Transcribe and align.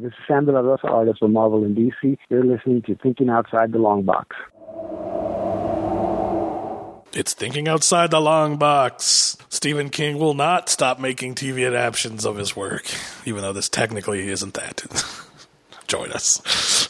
This 0.00 0.08
is 0.08 0.18
Sam 0.26 0.44
De 0.44 0.50
La 0.50 0.58
Rosa, 0.58 0.88
artist 0.88 1.20
for 1.20 1.28
Marvel 1.28 1.62
and 1.62 1.76
DC. 1.76 2.18
You're 2.28 2.44
listening 2.44 2.82
to 2.82 2.96
Thinking 2.96 3.28
Outside 3.28 3.70
the 3.70 3.78
Long 3.78 4.02
Box. 4.02 4.34
It's 7.12 7.32
thinking 7.32 7.68
outside 7.68 8.10
the 8.10 8.20
long 8.20 8.56
box. 8.56 9.36
Stephen 9.48 9.90
King 9.90 10.18
will 10.18 10.34
not 10.34 10.68
stop 10.68 10.98
making 10.98 11.36
TV 11.36 11.64
adaptations 11.64 12.26
of 12.26 12.36
his 12.36 12.56
work, 12.56 12.86
even 13.24 13.42
though 13.42 13.52
this 13.52 13.68
technically 13.68 14.28
isn't 14.28 14.54
that. 14.54 14.82
Join 15.86 16.10
us. 16.10 16.83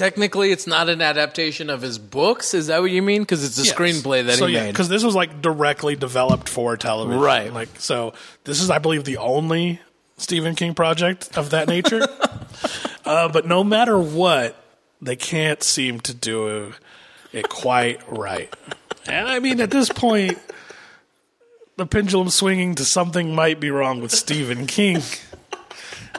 Technically, 0.00 0.50
it's 0.50 0.66
not 0.66 0.88
an 0.88 1.02
adaptation 1.02 1.68
of 1.68 1.82
his 1.82 1.98
books. 1.98 2.54
Is 2.54 2.68
that 2.68 2.80
what 2.80 2.90
you 2.90 3.02
mean? 3.02 3.20
Because 3.20 3.44
it's 3.44 3.58
a 3.58 3.64
Yes. 3.64 3.74
screenplay 3.74 4.24
that 4.24 4.38
so, 4.38 4.46
he 4.46 4.54
yeah, 4.54 4.62
made. 4.62 4.72
Because 4.72 4.88
this 4.88 5.04
was 5.04 5.14
like 5.14 5.42
directly 5.42 5.94
developed 5.94 6.48
for 6.48 6.74
television, 6.78 7.20
Right. 7.20 7.52
Like 7.52 7.68
so, 7.76 8.14
this 8.44 8.62
is, 8.62 8.70
I 8.70 8.78
believe, 8.78 9.04
the 9.04 9.18
only 9.18 9.78
Stephen 10.16 10.54
King 10.54 10.72
project 10.72 11.36
of 11.36 11.50
that 11.50 11.68
nature. 11.68 12.00
uh, 13.04 13.28
but 13.28 13.46
no 13.46 13.62
matter 13.62 13.98
what, 13.98 14.56
they 15.02 15.16
can't 15.16 15.62
seem 15.62 16.00
to 16.00 16.14
do 16.14 16.72
it 17.30 17.50
quite 17.50 18.00
right. 18.08 18.50
And 19.06 19.28
I 19.28 19.38
mean, 19.38 19.60
at 19.60 19.70
this 19.70 19.90
point, 19.90 20.38
the 21.76 21.84
pendulum 21.84 22.30
swinging 22.30 22.74
to 22.76 22.86
something 22.86 23.34
might 23.34 23.60
be 23.60 23.70
wrong 23.70 24.00
with 24.00 24.12
Stephen 24.12 24.66
King. 24.66 25.02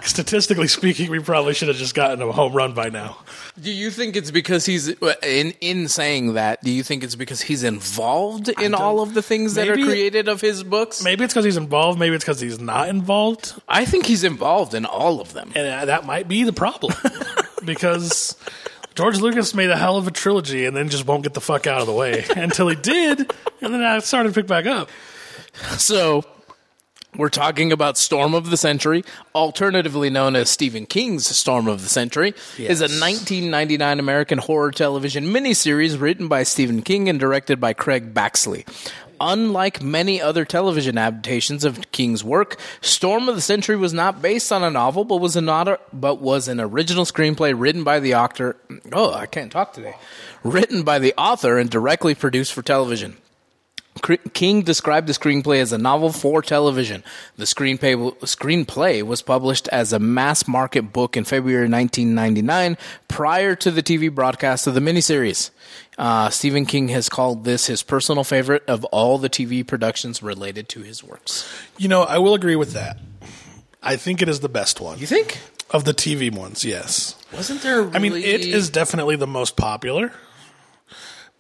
Statistically 0.04 0.68
speaking, 0.68 1.12
we 1.12 1.20
probably 1.20 1.54
should 1.54 1.68
have 1.68 1.78
just 1.78 1.94
gotten 1.94 2.22
a 2.22 2.32
home 2.32 2.54
run 2.54 2.74
by 2.74 2.90
now. 2.90 3.18
Do 3.60 3.72
you 3.72 3.92
think 3.92 4.16
it's 4.16 4.32
because 4.32 4.66
he's 4.66 4.90
in 4.90 5.54
in 5.62 5.88
saying 5.88 6.34
that? 6.34 6.64
Do 6.64 6.72
you 6.72 6.82
think 6.84 7.04
it's 7.04 7.16
because 7.16 7.42
he's 7.42 7.64
involved 7.64 8.50
in 8.50 8.74
all 8.74 9.02
of 9.02 9.14
the 9.14 9.22
things 9.22 9.54
that 9.56 9.70
are 9.70 9.74
created 9.76 10.28
of 10.28 10.42
his 10.42 10.64
books? 10.64 11.04
Maybe 11.04 11.24
it's 11.24 11.34
because 11.34 11.46
he's 11.46 11.58
involved. 11.58 12.00
Maybe 12.00 12.16
it's 12.16 12.26
because 12.26 12.40
he's 12.40 12.60
not 12.60 12.90
involved. 12.90 13.54
I 13.68 13.86
think 13.86 14.06
he's 14.06 14.24
involved 14.24 14.74
in 14.74 14.86
all 14.86 15.22
of 15.22 15.34
them. 15.34 15.52
and 15.56 15.68
uh, 15.68 15.86
that 15.86 16.06
might 16.06 16.28
be 16.28 16.44
the 16.44 16.54
problem 16.54 16.94
because 17.66 18.36
George 18.96 19.20
Lucas 19.20 19.54
made 19.54 19.70
a 19.70 19.78
hell 19.78 19.98
of 19.98 20.08
a 20.08 20.12
trilogy 20.12 20.66
and 20.66 20.76
then 20.76 20.90
just 20.90 21.06
won't 21.06 21.24
get 21.24 21.34
the 21.34 21.42
fuck 21.42 21.68
out 21.68 21.80
of 21.82 21.88
the 21.88 21.94
way 21.94 22.26
until 22.36 22.68
he 22.68 22.76
did, 22.76 23.20
and 23.62 23.74
then 23.74 23.84
I 23.84 24.00
started 24.00 24.34
to 24.34 24.42
pick 24.42 24.48
back 24.48 24.66
up. 24.66 24.90
So 25.78 26.24
we're 27.18 27.30
talking 27.30 27.72
about 27.72 27.98
Storm 27.98 28.34
of 28.34 28.50
the 28.50 28.58
Century, 28.58 29.04
alternatively 29.36 30.10
known 30.10 30.36
as 30.36 30.50
Stephen 30.50 30.86
King's 30.86 31.28
Storm 31.28 31.68
of 31.68 31.82
the 31.82 31.90
Century, 31.90 32.34
is 32.58 32.80
a 32.82 32.86
1999 32.86 34.00
American 34.00 34.38
horror 34.38 34.72
television 34.72 35.26
miniseries 35.26 36.00
written 36.00 36.28
by 36.28 36.44
Stephen 36.44 36.82
King 36.82 37.10
and 37.10 37.20
directed 37.20 37.60
by 37.60 37.74
Craig 37.74 38.14
Baxley. 38.14 38.66
Unlike 39.24 39.84
many 39.84 40.20
other 40.20 40.46
television 40.46 40.98
adaptations 40.98 41.64
of 41.64 41.92
King's 41.92 42.24
work, 42.24 42.60
Storm 42.82 43.30
of 43.30 43.36
the 43.36 43.42
Century 43.42 43.76
was 43.76 43.94
not 43.94 44.20
based 44.20 44.52
on 44.52 44.64
a 44.64 44.72
novel, 44.72 45.04
but 45.04 45.18
was 45.18 45.36
an 45.36 45.46
but 45.94 46.22
was 46.22 46.48
an 46.48 46.60
original 46.60 47.06
screenplay 47.06 47.54
written 47.56 47.84
by 47.84 48.00
the 48.00 48.16
author. 48.16 48.56
Oh, 48.92 49.14
I 49.14 49.28
can't 49.28 49.52
talk 49.52 49.74
today. 49.74 49.94
Written 50.44 50.82
by 50.82 50.98
the 50.98 51.14
author 51.20 51.60
and 51.60 51.70
directly 51.70 52.16
produced 52.16 52.52
for 52.52 52.64
television. 52.64 53.18
Cr- 54.02 54.14
King 54.34 54.62
described 54.64 55.08
the 55.08 55.14
screenplay 55.14 55.60
as 55.62 55.72
a 55.72 55.78
novel 55.78 56.12
for 56.12 56.42
television. 56.42 57.04
The 57.38 57.46
screenplay, 57.46 57.96
screenplay 58.22 59.04
was 59.04 59.22
published 59.22 59.68
as 59.70 59.94
a 59.94 60.00
mass 60.00 60.48
market 60.48 60.92
book 60.94 61.16
in 61.16 61.24
February 61.24 61.70
1999, 61.70 62.78
prior 63.08 63.56
to 63.56 63.72
the 63.72 63.84
TV 63.84 64.14
broadcast 64.14 64.68
of 64.68 64.74
the 64.74 64.80
miniseries. 64.80 65.52
Uh, 65.98 66.30
Stephen 66.30 66.66
King 66.66 66.88
has 66.90 67.10
called 67.10 67.44
this 67.44 67.68
his 67.68 67.84
personal 67.84 68.24
favorite 68.24 68.64
of 68.68 68.84
all 68.86 69.18
the 69.18 69.30
TV 69.30 69.66
productions 69.66 70.24
related 70.24 70.68
to 70.70 70.82
his 70.82 71.04
works. 71.04 71.48
You 71.78 71.88
know, 71.88 72.04
I 72.04 72.18
will 72.18 72.34
agree 72.34 72.56
with 72.56 72.72
that. 72.74 72.98
I 73.84 73.96
think 73.96 74.22
it 74.22 74.30
is 74.30 74.40
the 74.42 74.50
best 74.50 74.80
one 74.80 75.00
You 75.00 75.08
think? 75.08 75.40
of 75.72 75.86
the 75.86 75.94
TV 75.94 76.34
ones. 76.36 76.64
Yes, 76.66 77.16
Wasn't 77.34 77.62
there? 77.62 77.82
Really... 77.84 77.96
I 77.96 78.00
mean 78.00 78.14
it 78.14 78.46
is 78.46 78.70
definitely 78.70 79.16
the 79.16 79.28
most 79.28 79.56
popular. 79.58 80.12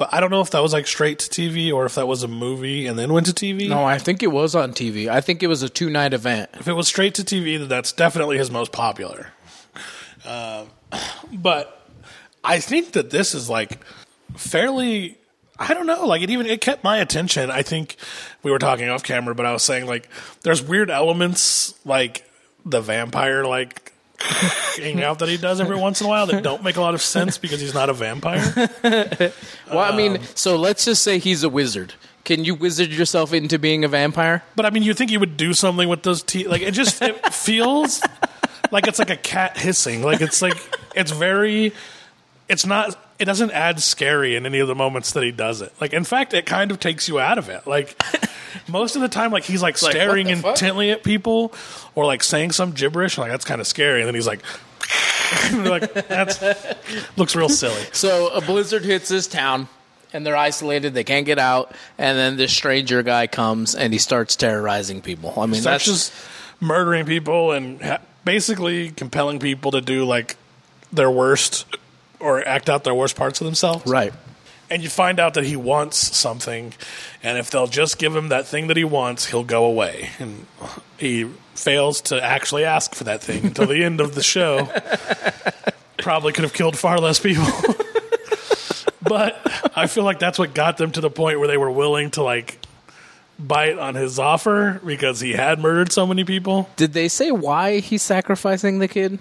But 0.02 0.12
I 0.12 0.20
don't 0.20 0.32
know 0.32 0.42
if 0.42 0.50
that 0.50 0.64
was 0.64 0.74
like 0.74 0.88
straight 0.88 1.20
to 1.20 1.30
TV 1.30 1.72
or 1.72 1.86
if 1.86 1.94
that 1.94 2.08
was 2.08 2.24
a 2.24 2.28
movie 2.28 2.88
and 2.88 2.98
then 2.98 3.14
went 3.14 3.28
to 3.28 3.34
TV. 3.34 3.70
No, 3.70 3.84
I 3.84 4.00
think 4.00 4.24
it 4.24 4.32
was 4.32 4.56
on 4.56 4.74
TV. 4.74 5.08
I 5.08 5.22
think 5.22 5.44
it 5.44 5.48
was 5.48 5.62
a 5.62 5.70
two 5.70 5.92
night 5.92 6.12
event. 6.12 6.50
If 6.56 6.68
it 6.68 6.74
was 6.74 6.88
straight 6.88 7.14
to 7.14 7.22
TV, 7.22 7.60
then 7.60 7.68
that's 7.68 7.92
definitely 7.92 8.40
his 8.40 8.50
most 8.50 8.72
popular. 8.72 9.28
Uh, 10.26 10.66
but 11.32 11.88
I 12.44 12.60
think 12.60 12.94
that 12.94 13.12
this 13.12 13.36
is 13.36 13.48
like 13.48 13.78
fairly. 14.36 15.20
I 15.60 15.76
don't 15.76 15.86
know. 15.86 16.08
Like 16.08 16.24
it 16.24 16.32
even 16.32 16.48
it 16.48 16.62
kept 16.62 16.84
my 16.84 16.98
attention. 16.98 17.52
I 17.52 17.62
think 17.62 17.96
we 18.42 18.50
were 18.50 18.58
talking 18.58 18.90
off 18.90 19.04
camera, 19.04 19.36
but 19.36 19.46
I 19.46 19.54
was 19.54 19.62
saying 19.62 19.86
like 19.86 20.10
there's 20.42 20.64
weird 20.64 20.90
elements 20.90 21.76
like 21.86 22.28
the 22.66 22.82
vampire 22.82 23.46
like 23.46 23.91
hanging 24.22 25.04
out 25.04 25.20
that 25.20 25.30
he 25.30 25.38
does 25.38 25.60
every 25.60 25.76
once 25.76 26.02
in 26.02 26.08
a 26.08 26.10
while 26.10 26.26
that 26.28 26.44
don't 26.44 26.64
make 26.64 26.78
a 26.78 26.82
lot 26.82 26.94
of 26.94 27.02
sense 27.02 27.38
because 27.38 27.60
he's 27.60 27.74
not 27.74 27.90
a 27.90 27.94
vampire. 27.94 28.70
Well, 29.70 29.80
I 29.80 29.96
mean, 29.96 30.18
um, 30.18 30.24
so 30.36 30.58
let's 30.58 30.84
just 30.84 31.02
say 31.02 31.18
he's 31.18 31.44
a 31.44 31.50
wizard. 31.50 31.94
Can 32.26 32.44
you 32.44 32.56
wizard 32.56 32.90
yourself 32.90 33.32
into 33.32 33.58
being 33.58 33.86
a 33.86 33.88
vampire? 33.88 34.44
But 34.56 34.66
I 34.66 34.70
mean, 34.70 34.84
you 34.84 34.94
think 34.94 35.10
he 35.12 35.18
would 35.18 35.38
do 35.38 35.54
something 35.54 35.88
with 35.88 36.04
those 36.04 36.24
teeth? 36.24 36.48
Like 36.48 36.62
it 36.62 36.72
just 36.72 37.02
it 37.02 37.26
feels 37.34 38.02
like 38.70 38.88
it's 38.88 39.00
like 39.00 39.10
a 39.10 39.16
cat 39.16 39.58
hissing. 39.58 40.04
Like 40.04 40.20
it's 40.20 40.42
like 40.42 40.58
it's 40.94 41.12
very. 41.12 41.74
It's 42.50 42.66
not. 42.66 42.98
It 43.22 43.26
doesn't 43.26 43.52
add 43.52 43.82
scary 43.82 44.36
in 44.36 44.46
any 44.46 44.60
of 44.60 44.68
the 44.68 44.76
moments 44.76 45.12
that 45.14 45.24
he 45.24 45.32
does 45.32 45.62
it. 45.62 45.74
Like 45.80 45.94
in 45.94 46.04
fact, 46.04 46.34
it 46.34 46.46
kind 46.46 46.72
of 46.72 46.80
takes 46.80 47.08
you 47.08 47.20
out 47.20 47.38
of 47.38 47.50
it. 47.50 47.68
Like 47.68 47.96
most 48.68 48.96
of 48.96 49.02
the 49.02 49.08
time, 49.08 49.32
like 49.32 49.44
he's 49.44 49.62
like 49.62 49.82
like, 49.82 49.92
staring 49.92 50.28
what 50.28 50.36
the 50.36 50.42
fuck? 50.42 50.52
intently 50.52 50.92
at 50.92 51.04
people 51.04 51.54
or 51.96 52.06
like 52.06 52.24
saying 52.24 52.52
some 52.52 52.72
gibberish. 52.72 53.18
Like 53.18 53.32
that's 53.32 53.46
kind 53.46 53.62
of 53.62 53.68
scary. 53.68 54.02
And 54.02 54.08
then 54.08 54.16
he's 54.16 54.28
like. 54.28 54.42
like 55.54 55.94
that's 55.94 56.44
looks 57.16 57.38
real 57.38 57.48
silly. 57.48 57.82
So 57.94 58.28
a 58.30 58.42
blizzard 58.42 58.84
hits 58.84 59.08
this 59.08 59.28
town, 59.28 59.70
and 60.12 60.26
they're 60.26 60.36
isolated. 60.36 60.94
They 60.94 61.06
can't 61.06 61.26
get 61.26 61.40
out, 61.40 61.74
and 61.98 62.18
then 62.18 62.36
this 62.36 62.52
stranger 62.52 63.02
guy 63.02 63.28
comes 63.28 63.74
and 63.74 63.94
he 63.94 64.00
starts 64.00 64.36
terrorizing 64.36 65.02
people. 65.02 65.34
I 65.38 65.46
mean, 65.46 65.62
that's 65.64 65.86
just 65.86 66.14
murdering 66.60 67.06
people 67.06 67.52
and 67.52 67.82
ha- 67.82 68.00
basically 68.26 68.90
compelling 68.90 69.40
people 69.40 69.72
to 69.72 69.82
do 69.82 70.06
like 70.06 70.36
their 70.92 71.10
worst 71.10 71.66
or 72.22 72.48
act 72.48 72.70
out 72.70 72.84
their 72.84 72.96
worst 72.96 73.16
parts 73.16 73.42
of 73.42 73.46
themselves. 73.46 73.86
right. 73.86 74.14
And 74.70 74.82
you 74.82 74.88
find 74.88 75.20
out 75.20 75.34
that 75.34 75.44
he 75.44 75.58
wants 75.58 76.16
something, 76.16 76.74
and 77.22 77.38
if 77.38 77.52
they'll 77.52 77.68
just 77.68 77.98
give 77.98 78.16
him 78.16 78.30
that 78.30 78.48
thing 78.48 78.68
that 78.68 78.78
he 78.78 78.86
wants, 78.86 79.26
he'll 79.26 79.44
go 79.44 79.66
away. 79.66 80.12
And 80.18 80.46
he 80.98 81.30
fails 81.56 82.00
to 82.04 82.24
actually 82.24 82.64
ask 82.64 82.96
for 82.96 83.04
that 83.04 83.22
thing 83.22 83.48
until 83.48 83.68
the 83.68 83.84
end 83.84 84.00
of 84.00 84.16
the 84.16 84.24
show. 84.24 84.70
Probably 85.98 86.32
could 86.32 86.46
have 86.46 86.54
killed 86.54 86.78
far 86.78 87.00
less 87.00 87.20
people. 87.20 87.46
but 89.02 89.36
I 89.76 89.88
feel 89.88 90.06
like 90.06 90.20
that's 90.20 90.40
what 90.40 90.54
got 90.54 90.78
them 90.78 90.94
to 90.94 91.02
the 91.02 91.10
point 91.10 91.40
where 91.40 91.50
they 91.50 91.58
were 91.58 91.72
willing 91.72 92.12
to 92.12 92.24
like 92.24 92.58
bite 93.38 93.78
on 93.78 93.96
his 93.96 94.20
offer 94.20 94.80
because 94.86 95.20
he 95.20 95.34
had 95.34 95.60
murdered 95.60 95.92
so 95.92 96.08
many 96.08 96.24
people. 96.24 96.70
Did 96.76 96.94
they 96.94 97.08
say 97.08 97.32
why 97.32 97.80
he's 97.80 98.04
sacrificing 98.04 98.80
the 98.80 98.88
kid? 98.88 99.20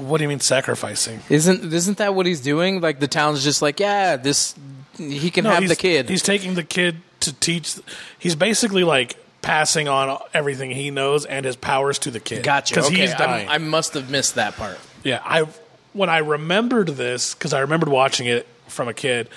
What 0.00 0.18
do 0.18 0.24
you 0.24 0.28
mean 0.28 0.40
sacrificing? 0.40 1.20
Isn't 1.28 1.72
isn't 1.72 1.98
that 1.98 2.14
what 2.14 2.26
he's 2.26 2.40
doing? 2.40 2.80
Like 2.80 3.00
the 3.00 3.08
town's 3.08 3.42
just 3.44 3.62
like, 3.62 3.80
yeah, 3.80 4.16
this 4.16 4.54
he 4.96 5.30
can 5.30 5.44
have 5.44 5.60
he's, 5.60 5.70
the 5.70 5.76
kid. 5.76 6.08
He's 6.08 6.22
taking 6.22 6.54
the 6.54 6.62
kid 6.64 6.96
to 7.20 7.32
teach. 7.32 7.76
He's 8.18 8.34
basically 8.36 8.84
like 8.84 9.16
passing 9.42 9.88
on 9.88 10.18
everything 10.32 10.70
he 10.70 10.90
knows 10.90 11.24
and 11.26 11.44
his 11.44 11.56
powers 11.56 11.98
to 12.00 12.10
the 12.10 12.20
kid. 12.20 12.42
Gotcha. 12.44 12.74
Because 12.74 12.86
Okay, 12.90 13.00
he's 13.02 13.10
I'm- 13.10 13.18
dying. 13.18 13.48
I 13.48 13.58
must 13.58 13.94
have 13.94 14.10
missed 14.10 14.36
that 14.36 14.56
part. 14.56 14.78
yeah, 15.02 15.20
I 15.24 15.46
when 15.92 16.08
I 16.10 16.18
remembered 16.18 16.88
this 16.88 17.34
because 17.34 17.52
I 17.52 17.60
remembered 17.60 17.88
watching 17.88 18.26
it 18.26 18.46
from 18.68 18.88
a 18.88 18.94
kid. 18.94 19.28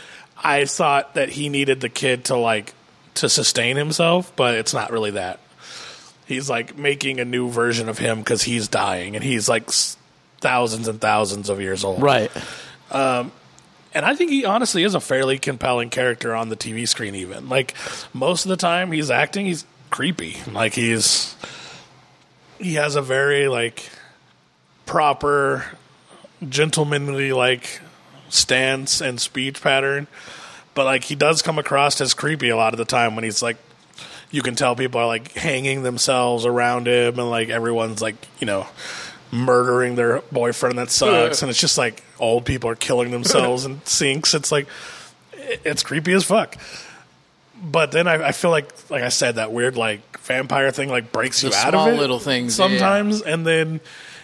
I 0.41 0.65
thought 0.65 1.15
that 1.15 1.29
he 1.29 1.49
needed 1.49 1.81
the 1.81 1.89
kid 1.89 2.25
to 2.25 2.35
like 2.37 2.73
to 3.15 3.27
sustain 3.29 3.75
himself, 3.75 4.31
but 4.35 4.53
it's 4.55 4.73
not 4.73 4.91
really 4.91 5.11
that. 5.11 5.39
He's 6.27 6.49
like 6.49 6.77
making 6.77 7.19
a 7.19 7.25
new 7.25 7.49
version 7.49 7.89
of 7.89 7.97
him 7.97 8.19
because 8.19 8.43
he's 8.43 8.67
dying, 8.67 9.15
and 9.15 9.23
he's 9.23 9.49
like 9.49 9.63
s- 9.69 9.96
thousands 10.39 10.87
and 10.87 11.01
thousands 11.01 11.49
of 11.49 11.61
years 11.61 11.83
old. 11.83 12.01
Right. 12.01 12.31
Um, 12.91 13.31
and 13.93 14.05
I 14.05 14.15
think 14.15 14.31
he 14.31 14.45
honestly 14.45 14.83
is 14.83 14.95
a 14.95 14.99
fairly 14.99 15.39
compelling 15.39 15.89
character 15.89 16.35
on 16.35 16.49
the 16.49 16.55
TV 16.55 16.87
screen, 16.87 17.15
even. 17.15 17.49
Like, 17.49 17.73
most 18.13 18.45
of 18.45 18.49
the 18.49 18.57
time 18.57 18.91
he's 18.91 19.09
acting, 19.09 19.45
he's 19.47 19.65
creepy. 19.89 20.37
Like, 20.51 20.73
he's. 20.73 21.35
He 22.59 22.75
has 22.75 22.95
a 22.95 23.01
very, 23.01 23.47
like, 23.47 23.89
proper, 24.85 25.65
gentlemanly, 26.47 27.31
like, 27.31 27.81
stance 28.29 29.01
and 29.01 29.21
speech 29.21 29.61
pattern. 29.61 30.07
But, 30.73 30.85
like, 30.85 31.03
he 31.03 31.15
does 31.15 31.41
come 31.41 31.57
across 31.59 32.01
as 32.01 32.13
creepy 32.13 32.49
a 32.49 32.55
lot 32.55 32.73
of 32.73 32.77
the 32.77 32.85
time 32.85 33.15
when 33.15 33.23
he's, 33.23 33.41
like, 33.41 33.57
you 34.31 34.41
can 34.41 34.55
tell 34.55 34.75
people 34.75 35.01
are, 35.01 35.07
like, 35.07 35.33
hanging 35.33 35.83
themselves 35.83 36.45
around 36.45 36.87
him 36.87 37.19
and, 37.19 37.29
like, 37.29 37.49
everyone's, 37.49 38.01
like, 38.01 38.15
you 38.39 38.47
know, 38.47 38.67
murdering 39.31 39.95
their 39.95 40.21
boyfriend 40.31 40.77
that 40.77 40.89
sucks, 40.91 41.41
and 41.41 41.49
it's 41.49 41.59
just 41.59 41.77
like 41.77 42.03
old 42.19 42.45
people 42.45 42.69
are 42.69 42.75
killing 42.75 43.11
themselves 43.11 43.65
in 43.65 43.81
sinks. 43.85 44.33
It's 44.33 44.51
like 44.51 44.67
it's 45.33 45.83
creepy 45.83 46.13
as 46.13 46.23
fuck. 46.23 46.55
But 47.61 47.91
then 47.91 48.07
I, 48.07 48.27
I 48.27 48.31
feel 48.33 48.51
like, 48.51 48.69
like 48.91 49.01
I 49.03 49.09
said, 49.09 49.35
that 49.35 49.51
weird 49.51 49.75
like 49.77 50.19
vampire 50.19 50.69
thing 50.71 50.89
like 50.89 51.11
breaks 51.11 51.41
you 51.43 51.49
The 51.49 51.55
out 51.55 51.71
small 51.71 51.87
of 51.87 51.93
it. 51.95 51.97
little 51.97 52.19
things, 52.19 52.57
yeah. 52.57 52.67
sometimes, 52.67 53.21
and 53.21 53.47
then 53.47 53.79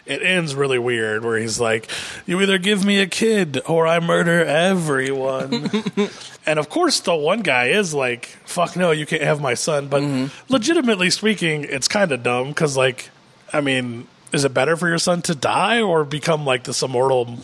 it 0.06 0.22
ends 0.22 0.54
really 0.54 0.78
weird 0.78 1.24
where 1.24 1.38
he's 1.40 1.60
like, 1.60 1.90
"You 2.28 2.40
either 2.42 2.58
give 2.60 2.86
me 2.86 3.00
a 3.00 3.08
kid 3.08 3.60
or 3.66 3.88
I 3.88 4.00
murder 4.02 4.44
everyone." 4.46 5.72
and 6.46 6.60
of 6.60 6.70
course, 6.70 7.00
the 7.00 7.16
one 7.16 7.40
guy 7.42 7.68
is 7.70 7.94
like, 7.94 8.26
"Fuck 8.46 8.76
no, 8.76 8.92
you 8.92 9.06
can't 9.08 9.24
have 9.24 9.42
my 9.42 9.54
son." 9.56 9.88
But 9.88 10.04
Mm-hmm. 10.04 10.54
legitimately 10.54 11.10
speaking, 11.10 11.64
it's 11.64 11.88
kind 11.88 12.12
of 12.12 12.22
dumb 12.22 12.50
because, 12.50 12.76
like, 12.78 13.10
I 13.52 13.62
mean, 13.62 14.08
is 14.34 14.44
it 14.44 14.54
better 14.54 14.76
for 14.76 14.88
your 14.90 14.98
son 14.98 15.22
to 15.24 15.36
die 15.36 15.82
or 15.82 16.04
become 16.04 16.46
like 16.46 16.64
this 16.64 16.82
immortal 16.82 17.38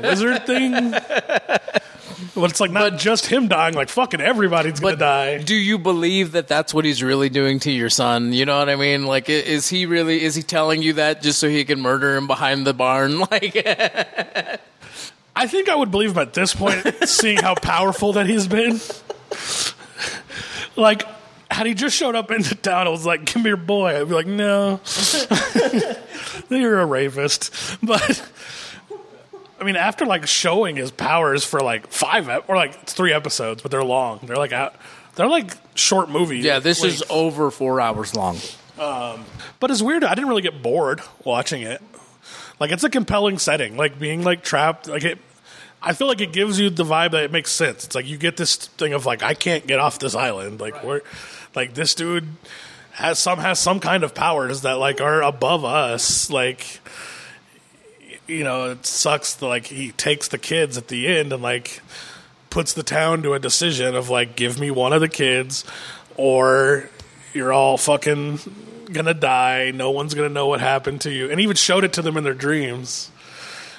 wizard 0.00 0.46
thing? 0.46 0.90
But 2.34 2.50
it's 2.50 2.60
like 2.60 2.70
not 2.72 2.98
just 2.98 3.26
him 3.26 3.46
dying; 3.48 3.74
like 3.74 3.88
fucking 3.88 4.20
everybody's 4.20 4.80
gonna 4.80 4.94
But 4.94 4.98
die. 4.98 5.38
do 5.38 5.54
you 5.54 5.78
believe 5.78 6.32
that 6.32 6.48
that's 6.48 6.74
what 6.74 6.84
he's 6.84 7.02
really 7.02 7.28
doing 7.28 7.60
to 7.60 7.70
your 7.70 7.90
son? 7.90 8.32
You 8.32 8.44
know 8.44 8.58
what 8.58 8.68
I 8.68 8.76
mean? 8.76 9.06
Like, 9.06 9.28
is 9.28 9.68
he 9.68 9.86
really? 9.86 10.22
Is 10.22 10.34
he 10.34 10.42
telling 10.42 10.82
you 10.82 10.94
that 10.94 11.22
just 11.22 11.38
so 11.38 11.48
he 11.48 11.64
can 11.64 11.80
murder 11.80 12.16
him 12.16 12.26
behind 12.26 12.66
the 12.66 12.74
barn? 12.74 13.20
Like, 13.30 13.54
I 15.36 15.46
think 15.46 15.68
I 15.68 15.76
would 15.76 15.92
believe 15.92 16.10
him 16.12 16.18
at 16.18 16.34
this 16.34 16.52
point, 16.54 16.84
seeing 17.08 17.38
how 17.38 17.54
powerful 17.54 18.14
that 18.14 18.26
he's 18.26 18.48
been. 18.48 18.80
Like, 20.76 21.04
had 21.50 21.66
he 21.66 21.74
just 21.74 21.96
showed 21.96 22.14
up 22.14 22.30
into 22.30 22.54
town 22.54 22.82
and 22.82 22.90
was 22.90 23.06
like, 23.06 23.24
"Give 23.24 23.36
me 23.42 23.48
your 23.48 23.56
boy," 23.56 24.00
I'd 24.00 24.08
be 24.08 24.14
like, 24.14 24.26
"No, 24.26 24.80
you're 26.50 26.80
a 26.80 26.86
rapist." 26.86 27.78
But 27.82 28.30
I 29.60 29.64
mean, 29.64 29.76
after 29.76 30.06
like 30.06 30.26
showing 30.26 30.76
his 30.76 30.90
powers 30.90 31.44
for 31.44 31.60
like 31.60 31.88
five 31.88 32.28
ep- 32.28 32.48
or 32.48 32.56
like 32.56 32.84
three 32.86 33.12
episodes, 33.12 33.62
but 33.62 33.70
they're 33.70 33.84
long. 33.84 34.20
They're 34.24 34.36
like 34.36 34.52
out. 34.52 34.74
They're 35.16 35.26
like 35.28 35.52
short 35.74 36.08
movies. 36.10 36.44
yeah, 36.44 36.58
this 36.60 36.84
is 36.84 37.02
over 37.10 37.50
four 37.50 37.80
hours 37.80 38.14
long. 38.14 38.38
Um, 38.78 39.24
but 39.58 39.70
it's 39.72 39.82
weird. 39.82 40.04
I 40.04 40.14
didn't 40.14 40.28
really 40.28 40.42
get 40.42 40.62
bored 40.62 41.00
watching 41.24 41.62
it. 41.62 41.82
Like 42.60 42.70
it's 42.70 42.84
a 42.84 42.90
compelling 42.90 43.38
setting. 43.38 43.76
Like 43.76 43.98
being 43.98 44.22
like 44.22 44.42
trapped. 44.42 44.86
Like 44.88 45.04
it. 45.04 45.18
I 45.80 45.92
feel 45.92 46.08
like 46.08 46.20
it 46.20 46.32
gives 46.32 46.58
you 46.58 46.70
the 46.70 46.84
vibe 46.84 47.12
that 47.12 47.22
it 47.24 47.32
makes 47.32 47.52
sense. 47.52 47.84
It's 47.84 47.94
like 47.94 48.06
you 48.06 48.16
get 48.18 48.36
this 48.36 48.56
thing 48.56 48.92
of 48.92 49.06
like 49.06 49.22
I 49.22 49.34
can't 49.34 49.66
get 49.66 49.78
off 49.80 49.98
this 49.98 50.14
island. 50.14 50.60
Like 50.60 50.82
where, 50.84 51.02
like 51.54 51.74
this 51.74 51.94
dude 51.94 52.28
has 52.92 53.18
some 53.18 53.38
has 53.38 53.60
some 53.60 53.80
kind 53.80 54.02
of 54.02 54.14
powers 54.14 54.62
that 54.62 54.74
like 54.74 55.00
are 55.00 55.22
above 55.22 55.64
us. 55.64 56.30
Like 56.30 56.80
you 58.26 58.44
know, 58.44 58.70
it 58.70 58.86
sucks. 58.86 59.34
That, 59.34 59.46
like 59.46 59.66
he 59.66 59.92
takes 59.92 60.28
the 60.28 60.38
kids 60.38 60.76
at 60.76 60.88
the 60.88 61.06
end 61.06 61.32
and 61.32 61.42
like 61.42 61.80
puts 62.50 62.72
the 62.72 62.82
town 62.82 63.22
to 63.22 63.34
a 63.34 63.38
decision 63.38 63.94
of 63.94 64.08
like 64.08 64.36
give 64.36 64.58
me 64.58 64.70
one 64.70 64.92
of 64.92 65.00
the 65.00 65.08
kids 65.08 65.64
or 66.16 66.88
you're 67.32 67.52
all 67.52 67.76
fucking 67.76 68.38
gonna 68.92 69.14
die 69.14 69.70
no 69.70 69.90
one's 69.90 70.14
gonna 70.14 70.28
know 70.28 70.46
what 70.46 70.60
happened 70.60 71.00
to 71.00 71.12
you 71.12 71.30
and 71.30 71.40
even 71.40 71.54
showed 71.54 71.84
it 71.84 71.92
to 71.92 72.02
them 72.02 72.16
in 72.16 72.24
their 72.24 72.34
dreams 72.34 73.10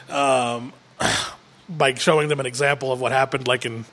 um, 0.10 0.72
by 1.70 1.94
showing 1.96 2.30
them 2.30 2.40
an 2.40 2.46
example 2.46 2.92
of 2.92 3.02
what 3.02 3.12
happened 3.12 3.48
like 3.48 3.66
in 3.66 3.86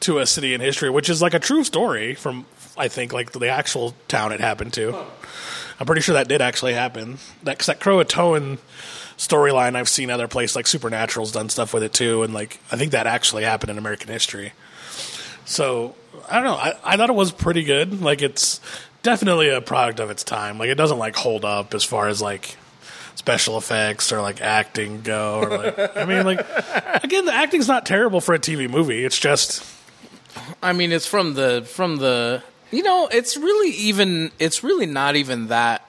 to 0.00 0.18
a 0.18 0.26
city 0.26 0.54
in 0.54 0.62
history 0.62 0.88
which 0.88 1.10
is 1.10 1.20
like 1.20 1.34
a 1.34 1.38
true 1.38 1.62
story 1.62 2.14
from 2.14 2.46
i 2.80 2.88
think 2.88 3.12
like 3.12 3.32
the 3.32 3.48
actual 3.48 3.94
town 4.08 4.32
it 4.32 4.40
happened 4.40 4.72
to 4.72 4.94
i'm 5.78 5.86
pretty 5.86 6.00
sure 6.02 6.14
that 6.14 6.26
did 6.28 6.40
actually 6.42 6.72
happen 6.74 7.18
that, 7.42 7.58
'cause 7.58 7.66
that 7.66 7.78
croatoan 7.80 8.58
storyline 9.16 9.76
i've 9.76 9.88
seen 9.88 10.10
other 10.10 10.26
places 10.26 10.56
like 10.56 10.66
supernatural's 10.66 11.30
done 11.32 11.48
stuff 11.48 11.72
with 11.74 11.82
it 11.82 11.92
too 11.92 12.22
and 12.22 12.32
like 12.34 12.58
i 12.72 12.76
think 12.76 12.92
that 12.92 13.06
actually 13.06 13.44
happened 13.44 13.70
in 13.70 13.78
american 13.78 14.08
history 14.08 14.52
so 15.44 15.94
I 16.28 16.34
don't 16.36 16.44
know. 16.44 16.54
I, 16.54 16.74
I 16.84 16.96
thought 16.96 17.10
it 17.10 17.16
was 17.16 17.32
pretty 17.32 17.64
good. 17.64 18.00
Like 18.02 18.22
it's 18.22 18.60
definitely 19.02 19.48
a 19.48 19.60
product 19.60 19.98
of 19.98 20.08
its 20.08 20.22
time. 20.22 20.58
Like 20.58 20.68
it 20.68 20.76
doesn't 20.76 20.98
like 20.98 21.16
hold 21.16 21.44
up 21.44 21.74
as 21.74 21.82
far 21.82 22.06
as 22.06 22.22
like 22.22 22.56
special 23.16 23.58
effects 23.58 24.12
or 24.12 24.20
like 24.20 24.40
acting 24.40 25.00
go. 25.02 25.40
Or 25.40 25.58
like 25.58 25.96
I 25.96 26.04
mean, 26.04 26.24
like 26.24 26.38
again, 27.02 27.24
the 27.24 27.34
acting's 27.34 27.66
not 27.66 27.84
terrible 27.84 28.20
for 28.20 28.32
a 28.32 28.38
TV 28.38 28.70
movie. 28.70 29.04
It's 29.04 29.18
just 29.18 29.64
I 30.62 30.72
mean, 30.72 30.92
it's 30.92 31.06
from 31.06 31.34
the 31.34 31.66
from 31.66 31.96
the. 31.96 32.44
You 32.70 32.82
know, 32.82 33.08
it's 33.10 33.36
really 33.36 33.70
even. 33.70 34.30
It's 34.38 34.62
really 34.62 34.86
not 34.86 35.16
even 35.16 35.48
that 35.48 35.82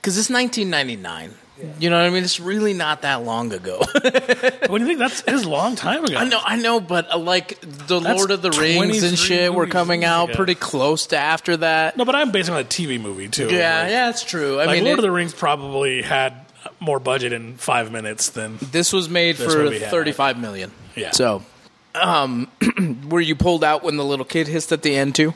because 0.00 0.16
it's 0.18 0.30
1999. 0.30 1.34
You 1.80 1.90
know 1.90 1.96
what 1.98 2.06
I 2.06 2.10
mean? 2.10 2.22
It's 2.22 2.38
really 2.38 2.72
not 2.72 3.02
that 3.02 3.24
long 3.24 3.52
ago. 3.52 3.78
what 3.92 4.68
do 4.70 4.78
you 4.78 4.86
think? 4.86 5.00
That's 5.00 5.22
is 5.22 5.42
a 5.42 5.48
long 5.50 5.74
time 5.74 6.04
ago. 6.04 6.16
I 6.16 6.24
know, 6.28 6.38
I 6.40 6.54
know, 6.54 6.78
but 6.78 7.12
uh, 7.12 7.18
like 7.18 7.58
the 7.60 7.98
That's 7.98 8.16
Lord 8.16 8.30
of 8.30 8.42
the 8.42 8.52
Rings 8.52 9.02
and 9.02 9.18
shit 9.18 9.52
were 9.52 9.66
coming 9.66 10.04
out 10.04 10.28
ago. 10.28 10.36
pretty 10.36 10.54
close 10.54 11.06
to 11.08 11.16
after 11.18 11.56
that. 11.56 11.96
No, 11.96 12.04
but 12.04 12.14
I'm 12.14 12.30
basing 12.30 12.54
on 12.54 12.60
a 12.60 12.64
TV 12.64 13.00
movie 13.00 13.26
too. 13.26 13.46
Yeah, 13.48 13.82
Like, 13.82 13.90
yeah, 13.90 14.06
that's 14.06 14.22
true. 14.22 14.60
I 14.60 14.66
Like 14.66 14.76
mean, 14.76 14.84
Lord 14.84 14.98
it- 14.98 15.00
of 15.00 15.02
the 15.02 15.10
Rings 15.10 15.34
probably 15.34 16.02
had 16.02 16.34
more 16.78 17.00
budget 17.00 17.32
in 17.32 17.56
five 17.56 17.90
minutes 17.90 18.30
than 18.30 18.58
this 18.70 18.92
was 18.92 19.08
made 19.08 19.34
This 19.36 19.52
for 19.52 19.68
had. 19.72 19.90
35 19.90 20.38
million. 20.38 20.70
Yeah. 20.94 21.10
So, 21.10 21.42
um, 21.96 22.46
were 23.08 23.20
you 23.20 23.34
pulled 23.34 23.64
out 23.64 23.82
when 23.82 23.96
the 23.96 24.04
little 24.04 24.24
kid 24.24 24.46
hissed 24.46 24.70
at 24.70 24.82
the 24.82 24.94
end 24.94 25.16
too? 25.16 25.34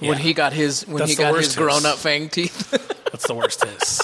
When 0.00 0.18
he 0.18 0.34
got 0.34 0.52
his 0.52 0.86
when 0.86 0.98
That's 0.98 1.10
he 1.12 1.16
got 1.16 1.36
his 1.36 1.54
grown 1.56 1.86
up 1.86 1.98
fang 1.98 2.28
teeth. 2.28 2.70
That's 3.12 3.26
the 3.26 3.34
worst 3.34 3.64
hiss. 3.64 4.00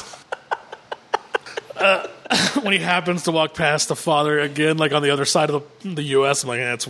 Uh, 1.77 2.07
when 2.63 2.73
he 2.73 2.79
happens 2.79 3.25
to 3.25 3.33
walk 3.33 3.55
past 3.55 3.89
the 3.89 3.97
father 3.97 4.39
again, 4.41 4.77
like 4.79 4.93
on 4.93 5.03
the 5.03 5.11
other 5.11 5.25
side 5.25 5.51
of 5.51 5.65
the, 5.83 5.95
the 5.95 6.03
U.S., 6.03 6.43
I'm 6.43 6.49
like, 6.49 6.61
that's 6.61 6.89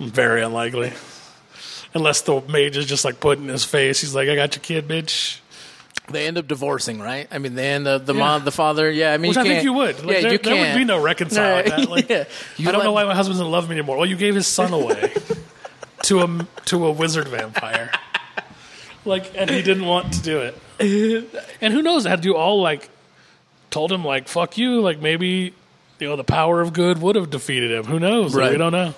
very 0.00 0.42
unlikely. 0.42 0.92
Unless 1.94 2.22
the 2.22 2.40
mage 2.48 2.76
is 2.76 2.86
just 2.86 3.04
like 3.04 3.20
put 3.20 3.38
in 3.38 3.48
his 3.48 3.64
face. 3.64 4.00
He's 4.00 4.14
like, 4.14 4.28
I 4.28 4.34
got 4.34 4.54
your 4.54 4.62
kid, 4.62 4.88
bitch. 4.88 5.38
they 6.10 6.26
end 6.26 6.38
up 6.38 6.46
divorcing, 6.48 7.00
right? 7.00 7.28
I 7.30 7.38
mean, 7.38 7.54
they 7.54 7.68
end 7.70 7.86
up 7.86 8.04
the 8.06 8.14
Yeah. 8.14 8.18
mom, 8.20 8.44
the 8.44 8.52
father. 8.52 8.90
Yeah, 8.90 9.12
I 9.12 9.18
mean, 9.18 9.28
Which 9.30 9.36
you 9.36 9.42
I 9.42 9.46
think 9.46 9.64
you 9.64 9.72
would. 9.74 10.04
Like, 10.04 10.16
yeah, 10.16 10.20
there, 10.22 10.32
you 10.32 10.38
there 10.38 10.56
would 10.56 10.78
be 10.78 10.84
no 10.84 11.00
reconciling 11.02 11.68
that. 11.70 11.88
Like, 11.90 12.08
Yeah. 12.08 12.24
I 12.58 12.62
don't 12.62 12.74
let- 12.78 12.84
know 12.84 12.92
why 12.92 13.04
my 13.04 13.14
husband 13.14 13.38
doesn't 13.38 13.50
love 13.50 13.68
me 13.68 13.76
anymore. 13.76 13.96
Well, 13.98 14.06
you 14.06 14.16
gave 14.16 14.34
his 14.34 14.46
son 14.46 14.72
away 14.72 15.12
to 16.08 16.20
a 16.20 16.46
to 16.66 16.86
a 16.86 16.92
wizard 16.92 17.28
vampire. 17.28 17.90
Like, 19.04 19.32
and 19.36 19.48
he 19.48 19.62
didn't 19.62 19.86
want 19.86 20.12
to 20.14 20.22
do 20.22 20.40
it. 20.40 21.28
And 21.60 21.72
who 21.72 21.82
knows? 21.82 22.04
Had 22.04 22.24
you 22.24 22.36
all 22.36 22.60
like 22.60 22.90
told 23.70 23.90
him 23.92 24.04
like 24.04 24.28
"fuck 24.28 24.58
you"? 24.58 24.80
Like 24.80 25.00
maybe 25.00 25.54
you 25.98 26.08
know 26.08 26.16
the 26.16 26.24
power 26.24 26.60
of 26.60 26.72
good 26.72 27.00
would 27.00 27.16
have 27.16 27.30
defeated 27.30 27.70
him. 27.70 27.84
Who 27.84 27.98
knows? 27.98 28.34
Right. 28.34 28.52
we 28.52 28.58
don't 28.58 28.72
know. 28.72 28.94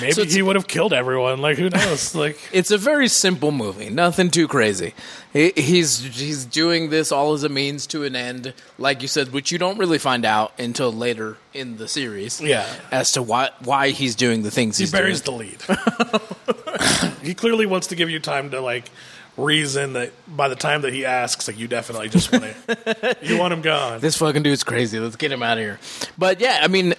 Maybe 0.00 0.12
So 0.12 0.24
he 0.24 0.42
would 0.42 0.56
have 0.56 0.66
killed 0.66 0.92
everyone. 0.92 1.40
Like 1.40 1.58
who 1.58 1.70
knows? 1.70 2.14
like 2.14 2.38
It's 2.52 2.70
a 2.70 2.78
very 2.78 3.08
simple 3.08 3.50
movie, 3.52 3.90
nothing 3.90 4.30
too 4.30 4.48
crazy. 4.48 4.94
He, 5.32 5.52
he's 5.56 6.00
he's 6.00 6.44
doing 6.44 6.90
this 6.90 7.10
all 7.12 7.32
as 7.32 7.42
a 7.44 7.48
means 7.48 7.86
to 7.88 8.04
an 8.04 8.14
end, 8.14 8.54
like 8.78 9.02
you 9.02 9.08
said, 9.08 9.32
which 9.32 9.50
you 9.50 9.58
don't 9.58 9.78
really 9.78 9.98
find 9.98 10.24
out 10.24 10.52
until 10.58 10.92
later 10.92 11.38
in 11.54 11.76
the 11.76 11.88
series. 11.88 12.40
Yeah. 12.40 12.66
as 12.90 13.12
to 13.12 13.22
why 13.22 13.50
why 13.64 13.90
he's 13.90 14.14
doing 14.14 14.42
the 14.42 14.50
things 14.50 14.76
he 14.78 14.82
he's 14.84 14.92
buries 14.92 15.20
doing. 15.20 15.56
the 15.66 15.78
lead. 15.78 17.12
he 17.22 17.34
clearly 17.34 17.66
wants 17.66 17.88
to 17.88 17.96
give 17.96 18.10
you 18.10 18.18
time 18.18 18.50
to 18.50 18.60
like 18.60 18.90
reason 19.36 19.94
that 19.94 20.12
by 20.28 20.48
the 20.48 20.56
time 20.56 20.82
that 20.82 20.92
he 20.92 21.04
asks, 21.04 21.48
like 21.48 21.58
you 21.58 21.68
definitely 21.68 22.08
just 22.08 22.30
want 22.32 22.44
to 22.44 23.16
you 23.22 23.38
want 23.38 23.52
him 23.52 23.62
gone. 23.62 24.00
This 24.00 24.16
fucking 24.18 24.42
dude's 24.42 24.64
crazy. 24.64 24.98
Let's 24.98 25.16
get 25.16 25.32
him 25.32 25.42
out 25.42 25.58
of 25.58 25.64
here. 25.64 25.78
But 26.18 26.40
yeah, 26.40 26.60
I 26.62 26.68
mean, 26.68 26.94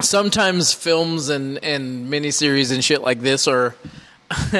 sometimes 0.00 0.72
films 0.72 1.28
and 1.28 1.62
and 1.62 2.10
miniseries 2.12 2.72
and 2.72 2.84
shit 2.84 3.02
like 3.02 3.20
this 3.20 3.48
are. 3.48 3.74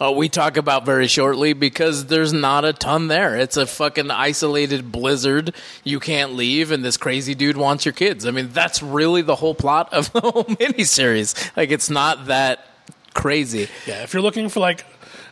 uh, 0.00 0.10
we 0.10 0.28
talk 0.28 0.56
about 0.56 0.84
very 0.84 1.06
shortly 1.06 1.52
because 1.52 2.06
there's 2.06 2.32
not 2.32 2.64
a 2.64 2.72
ton 2.72 3.06
there. 3.06 3.36
It's 3.36 3.56
a 3.56 3.64
fucking 3.64 4.10
isolated 4.10 4.90
blizzard. 4.90 5.54
You 5.84 6.00
can't 6.00 6.34
leave, 6.34 6.72
and 6.72 6.84
this 6.84 6.96
crazy 6.96 7.36
dude 7.36 7.56
wants 7.56 7.84
your 7.84 7.92
kids. 7.92 8.26
I 8.26 8.32
mean, 8.32 8.48
that's 8.48 8.82
really 8.82 9.22
the 9.22 9.36
whole 9.36 9.54
plot 9.54 9.92
of 9.92 10.12
the 10.12 10.20
whole 10.20 10.42
miniseries. 10.42 11.56
Like, 11.56 11.70
it's 11.70 11.88
not 11.88 12.26
that 12.26 12.66
crazy. 13.14 13.68
Yeah, 13.86 14.02
if 14.02 14.14
you're 14.14 14.22
looking 14.22 14.48
for 14.48 14.58
like 14.58 14.84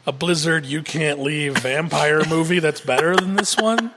a 0.07 0.13
Blizzard 0.13 0.67
you 0.67 0.83
can't 0.83 1.21
leave 1.21 1.57
vampire 1.59 2.25
movie 2.29 2.59
that's 2.59 2.81
better 2.81 3.15
than 3.15 3.37
this 3.37 3.57
one, 3.57 3.93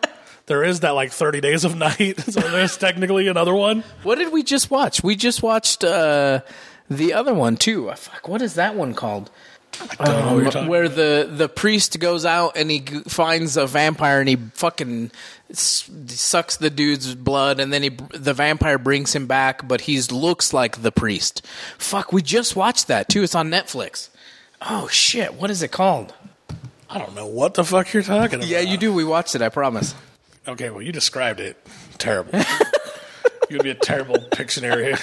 there 0.47 0.63
is 0.63 0.81
that 0.81 0.91
like 0.91 1.11
30 1.11 1.41
Days 1.41 1.65
of 1.65 1.75
Night. 1.77 2.19
So 2.19 2.39
there's 2.41 2.77
technically 2.77 3.27
another 3.27 3.53
one. 3.55 3.83
What 4.03 4.15
did 4.17 4.31
we 4.31 4.43
just 4.43 4.69
watch? 4.71 5.03
We 5.03 5.15
just 5.15 5.41
watched 5.43 5.83
uh, 5.83 6.41
the 6.89 7.13
other 7.13 7.33
one 7.33 7.57
too. 7.57 7.89
Uh, 7.89 7.95
Fuck, 7.95 8.27
what 8.27 8.41
is 8.41 8.55
that 8.55 8.75
one 8.75 8.93
called? 8.93 9.29
I 9.99 10.05
don't 10.05 10.25
know 10.25 10.33
what 10.35 10.43
you're 10.43 10.51
talking 10.51 10.69
where 10.69 10.87
the 10.87 11.29
the 11.29 11.49
priest 11.49 11.99
goes 11.99 12.23
out 12.23 12.55
and 12.55 12.71
he 12.71 12.79
g- 12.79 13.01
finds 13.09 13.57
a 13.57 13.67
vampire 13.67 14.21
and 14.21 14.29
he 14.29 14.37
fucking 14.37 15.11
s- 15.49 15.89
sucks 16.07 16.55
the 16.55 16.69
dude's 16.69 17.13
blood 17.13 17.59
and 17.59 17.73
then 17.73 17.83
he 17.83 17.89
the 17.89 18.33
vampire 18.33 18.77
brings 18.77 19.13
him 19.13 19.27
back 19.27 19.67
but 19.67 19.81
he 19.81 19.99
looks 20.03 20.53
like 20.53 20.81
the 20.81 20.93
priest 20.93 21.45
fuck 21.77 22.13
we 22.13 22.21
just 22.21 22.55
watched 22.55 22.87
that 22.87 23.09
too 23.09 23.21
it's 23.21 23.35
on 23.35 23.49
netflix 23.49 24.07
oh 24.61 24.87
shit 24.87 25.33
what 25.33 25.51
is 25.51 25.61
it 25.61 25.73
called 25.73 26.13
I 26.89 26.97
don't 26.97 27.13
know 27.13 27.27
what 27.27 27.55
the 27.55 27.65
fuck 27.65 27.91
you're 27.91 28.01
talking 28.01 28.35
about. 28.35 28.47
yeah 28.47 28.61
you 28.61 28.77
do 28.77 28.93
we 28.93 29.03
watched 29.03 29.35
it 29.35 29.41
i 29.41 29.49
promise 29.49 29.93
Okay, 30.47 30.69
well, 30.69 30.81
you 30.81 30.91
described 30.91 31.39
it 31.39 31.57
terrible. 31.97 32.39
You'd 33.49 33.63
be 33.63 33.69
a 33.69 33.75
terrible 33.75 34.15
Pictionary 34.15 34.95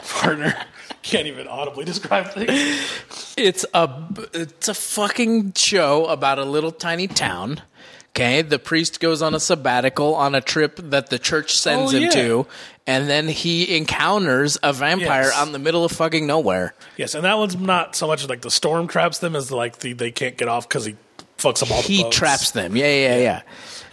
partner. 0.20 0.54
Can't 1.02 1.26
even 1.28 1.46
audibly 1.46 1.84
describe 1.84 2.26
things. 2.32 3.34
It's 3.36 3.64
a 3.74 4.04
it's 4.34 4.68
a 4.68 4.74
fucking 4.74 5.52
show 5.54 6.06
about 6.06 6.38
a 6.40 6.44
little 6.44 6.72
tiny 6.72 7.06
town. 7.06 7.62
Okay, 8.10 8.42
the 8.42 8.58
priest 8.58 8.98
goes 8.98 9.20
on 9.22 9.34
a 9.34 9.40
sabbatical 9.40 10.14
on 10.14 10.34
a 10.34 10.40
trip 10.40 10.76
that 10.82 11.10
the 11.10 11.18
church 11.18 11.56
sends 11.56 11.92
Oh, 11.92 11.96
him 11.96 12.02
yeah. 12.04 12.10
to, 12.10 12.46
and 12.86 13.08
then 13.10 13.28
he 13.28 13.76
encounters 13.76 14.58
a 14.62 14.72
vampire 14.72 15.24
Yes. 15.24 15.34
out 15.36 15.46
in 15.46 15.52
the 15.52 15.58
middle 15.58 15.84
of 15.84 15.92
fucking 15.92 16.26
nowhere. 16.26 16.74
Yes, 16.96 17.14
and 17.14 17.24
that 17.24 17.36
one's 17.38 17.56
not 17.56 17.94
so 17.94 18.06
much 18.06 18.26
like 18.28 18.40
the 18.40 18.50
storm 18.50 18.88
traps 18.88 19.18
them 19.18 19.36
as 19.36 19.52
like 19.52 19.78
the 19.80 19.92
they 19.92 20.10
can't 20.10 20.36
get 20.36 20.48
off 20.48 20.66
because 20.68 20.86
he 20.86 20.96
fucks 21.38 21.62
up 21.62 21.70
all 21.70 21.82
the 21.82 21.86
He 21.88 22.08
traps 22.10 22.50
them. 22.52 22.74
Yeah, 22.74 22.86
yeah, 22.92 23.16
yeah. 23.18 23.42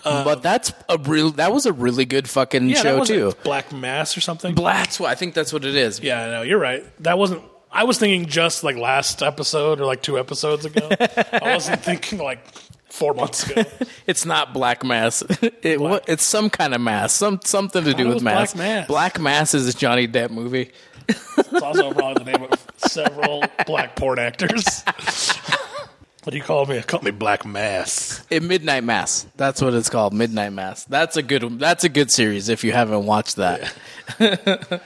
Um, 0.06 0.24
but 0.26 0.42
that's 0.44 0.74
a 0.90 0.98
real. 0.98 1.32
That 1.32 1.54
was 1.54 1.66
a 1.66 1.74
really 1.74 2.06
good 2.06 2.30
fucking 2.30 2.70
Yeah, 2.70 2.82
show 2.82 3.06
too. 3.06 3.34
Black 3.44 3.72
Mass 3.72 4.18
or 4.18 4.22
something. 4.22 4.56
That's 4.56 5.00
what 5.00 5.10
I 5.10 5.16
think. 5.16 5.34
That's 5.34 5.54
what 5.54 5.64
it 5.66 5.76
is. 5.76 6.00
Yeah, 6.02 6.28
no, 6.30 6.42
you're 6.42 6.60
right. 6.60 6.84
That 7.04 7.18
wasn't. 7.18 7.44
I 7.72 7.86
was 7.86 7.98
thinking 7.98 8.28
just 8.30 8.64
like 8.64 8.76
last 8.76 9.24
episode 9.24 9.80
or 9.82 9.86
like 9.86 10.02
two 10.02 10.20
episodes 10.20 10.66
ago. 10.66 10.88
I 11.00 11.54
wasn't 11.56 11.82
thinking 11.84 12.20
like 12.20 12.46
four 12.90 13.14
months 13.14 13.50
ago. 13.50 13.64
It's 14.06 14.26
not 14.26 14.54
Black 14.54 14.84
Mass. 14.84 15.24
It, 15.64 15.80
what, 15.80 16.08
it's 16.10 16.24
some 16.24 16.50
kind 16.50 16.76
of 16.76 16.82
mass. 16.82 17.14
Some 17.14 17.40
something 17.46 17.84
to 17.86 17.94
do 17.94 18.10
with 18.10 18.22
mass. 18.22 18.54
Black 18.54 18.68
Mass. 18.68 18.88
Black 18.88 19.20
Mass 19.20 19.54
is 19.54 19.68
a 19.74 19.78
Johnny 19.78 20.08
Depp 20.10 20.30
movie. 20.30 20.72
It's 21.08 21.54
also 21.54 21.94
probably 21.94 22.24
the 22.26 22.32
name 22.38 22.48
of 22.52 22.68
several 22.78 23.44
black 23.66 23.96
porn 23.96 24.20
actors. 24.20 24.84
What 26.24 26.32
do 26.32 26.38
you 26.38 26.44
call 26.44 26.66
me? 26.66 26.82
Call 26.82 27.02
me 27.02 27.12
Black 27.12 27.46
Mass. 27.46 28.26
Eh, 28.32 28.40
Midnight 28.40 28.86
Mass. 28.86 29.28
That's 29.36 29.62
what 29.62 29.74
it's 29.74 29.90
called. 29.90 30.14
Midnight 30.14 30.54
Mass. 30.54 30.86
That's 30.86 31.18
a 31.18 31.22
good. 31.22 31.60
That's 31.60 31.84
a 31.84 31.90
good 31.90 32.12
series 32.12 32.48
if 32.48 32.64
you 32.64 32.72
haven't 32.72 33.06
watched 33.06 33.36
that. 33.36 33.74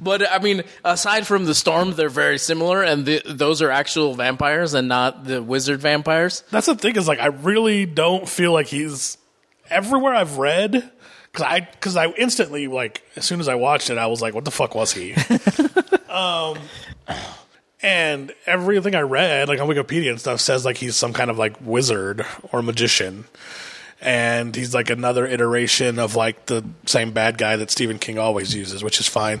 but 0.00 0.30
I 0.30 0.38
mean, 0.40 0.62
aside 0.84 1.26
from 1.26 1.46
the 1.46 1.54
storm, 1.54 1.94
they're 1.94 2.10
very 2.10 2.38
similar, 2.38 2.82
and 2.82 3.06
the, 3.06 3.22
those 3.24 3.62
are 3.62 3.70
actual 3.70 4.14
vampires 4.14 4.74
and 4.74 4.88
not 4.88 5.24
the 5.24 5.42
wizard 5.42 5.80
vampires. 5.80 6.44
That's 6.50 6.66
the 6.66 6.74
thing 6.74 6.96
is 6.96 7.08
like 7.08 7.20
I 7.20 7.28
really 7.28 7.86
don't 7.86 8.28
feel 8.28 8.52
like 8.52 8.66
he's 8.66 9.16
everywhere 9.70 10.14
I've 10.14 10.36
read 10.36 10.72
because 10.72 11.46
I 11.46 11.60
because 11.60 11.96
I 11.96 12.08
instantly 12.08 12.66
like 12.66 13.02
as 13.16 13.24
soon 13.24 13.40
as 13.40 13.48
I 13.48 13.54
watched 13.54 13.90
it 13.90 13.98
I 13.98 14.06
was 14.06 14.20
like 14.20 14.34
what 14.34 14.44
the 14.44 14.50
fuck 14.50 14.74
was 14.74 14.92
he? 14.92 15.14
um, 16.08 16.58
and 17.82 18.32
everything 18.46 18.94
I 18.94 19.00
read 19.00 19.48
like 19.48 19.60
on 19.60 19.68
Wikipedia 19.68 20.10
and 20.10 20.20
stuff 20.20 20.40
says 20.40 20.64
like 20.64 20.76
he's 20.76 20.96
some 20.96 21.12
kind 21.12 21.30
of 21.30 21.38
like 21.38 21.56
wizard 21.60 22.24
or 22.52 22.62
magician. 22.62 23.24
And 24.00 24.54
he's 24.54 24.74
like 24.74 24.90
another 24.90 25.26
iteration 25.26 25.98
of 25.98 26.14
like 26.14 26.46
the 26.46 26.64
same 26.86 27.10
bad 27.10 27.36
guy 27.36 27.56
that 27.56 27.70
Stephen 27.70 27.98
King 27.98 28.16
always 28.16 28.54
uses, 28.54 28.84
which 28.84 29.00
is 29.00 29.08
fine. 29.08 29.40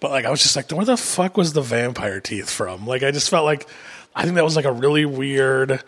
But 0.00 0.10
like 0.10 0.24
I 0.24 0.30
was 0.30 0.42
just 0.42 0.56
like, 0.56 0.70
where 0.72 0.84
the 0.84 0.96
fuck 0.96 1.36
was 1.36 1.52
the 1.52 1.60
vampire 1.62 2.20
teeth 2.20 2.50
from? 2.50 2.84
Like 2.84 3.04
I 3.04 3.12
just 3.12 3.30
felt 3.30 3.44
like 3.44 3.68
I 4.14 4.24
think 4.24 4.34
that 4.34 4.44
was 4.44 4.56
like 4.56 4.64
a 4.64 4.72
really 4.72 5.04
weird 5.04 5.84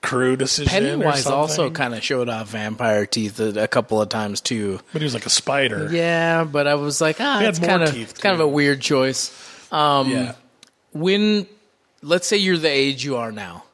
crew 0.00 0.34
decision. 0.36 0.70
Pennywise 0.70 1.26
also 1.26 1.70
kind 1.70 1.94
of 1.94 2.02
showed 2.02 2.28
off 2.30 2.48
vampire 2.48 3.04
teeth 3.06 3.38
a, 3.38 3.64
a 3.64 3.68
couple 3.68 4.00
of 4.00 4.08
times 4.08 4.40
too. 4.40 4.80
but 4.92 5.02
he 5.02 5.04
was 5.04 5.14
like 5.14 5.26
a 5.26 5.30
spider. 5.30 5.88
Yeah, 5.92 6.44
but 6.44 6.66
I 6.66 6.74
was 6.76 7.02
like, 7.02 7.18
ah, 7.20 7.42
it's 7.42 7.58
kind 7.58 7.82
of 7.82 8.14
kind 8.14 8.34
of 8.34 8.40
a 8.40 8.48
weird 8.48 8.80
choice. 8.80 9.30
Um, 9.70 10.10
yeah. 10.10 10.34
When 10.92 11.46
let's 12.02 12.26
say 12.26 12.36
you're 12.36 12.58
the 12.58 12.68
age 12.68 13.04
you 13.04 13.16
are 13.16 13.32
now, 13.32 13.64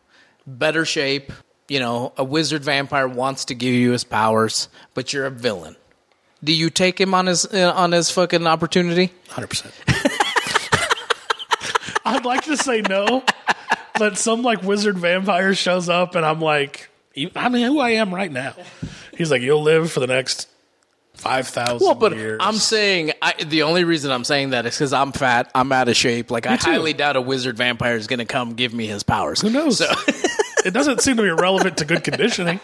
better 0.47 0.85
shape, 0.85 1.33
you 1.69 1.81
know, 1.81 2.13
a 2.17 2.25
wizard 2.25 2.63
vampire 2.65 3.09
wants 3.09 3.47
to 3.47 3.55
give 3.55 3.75
you 3.75 3.93
his 3.93 4.05
powers, 4.05 4.69
but 4.95 5.13
you're 5.13 5.27
a 5.27 5.31
villain. 5.31 5.77
Do 6.43 6.53
you 6.53 6.71
take 6.71 7.01
him 7.01 7.15
on 7.15 7.27
his 7.27 7.45
uh, 7.47 7.73
on 7.75 7.93
his 7.93 8.11
fucking 8.11 8.47
opportunity? 8.47 9.13
Hundred 9.29 9.49
percent. 9.49 9.75
I'd 12.05 12.25
like 12.25 12.45
to 12.45 12.57
say 12.57 12.81
no, 12.81 13.25
but 13.99 14.17
some 14.17 14.43
like 14.43 14.63
wizard 14.63 14.99
vampire 14.99 15.55
shows 15.55 15.89
up, 15.89 16.15
and 16.15 16.25
I'm 16.25 16.41
like, 16.41 16.89
I 17.35 17.49
mean, 17.49 17.67
who 17.67 17.81
I 17.81 17.91
am 17.91 18.15
right 18.15 18.31
now. 18.31 18.55
He's 19.17 19.31
like, 19.33 19.43
you'll 19.43 19.63
live 19.63 19.91
for 19.91 20.01
the 20.01 20.07
next 20.07 20.49
five 21.19 21.49
thousand 21.49 21.85
Well, 21.87 21.95
but 21.95 22.17
years. 22.17 22.39
I'm 22.43 22.55
saying 22.55 23.13
I, 23.21 23.35
the 23.45 23.63
only 23.63 23.85
reason 23.85 24.11
I'm 24.11 24.25
saying 24.25 24.51
that 24.51 24.67
is 24.67 24.75
because 24.75 24.93
I'm 24.93 25.13
fat, 25.13 25.51
I'm 25.55 25.71
out 25.73 25.89
of 25.89 25.97
shape. 25.97 26.31
Like 26.31 26.47
I 26.47 26.57
highly 26.57 26.93
doubt 26.93 27.17
a 27.17 27.21
wizard 27.21 27.57
vampire 27.57 27.97
is 27.97 28.07
going 28.07 28.21
to 28.21 28.25
come 28.25 28.55
give 28.55 28.73
me 28.73 28.87
his 28.87 29.03
powers. 29.03 29.41
Who 29.41 29.51
knows? 29.51 29.81
it 30.65 30.73
doesn't 30.73 31.01
seem 31.03 31.17
to 31.17 31.23
be 31.23 31.31
relevant 31.31 31.79
to 31.79 31.85
good 31.85 32.05
conditioning. 32.05 32.61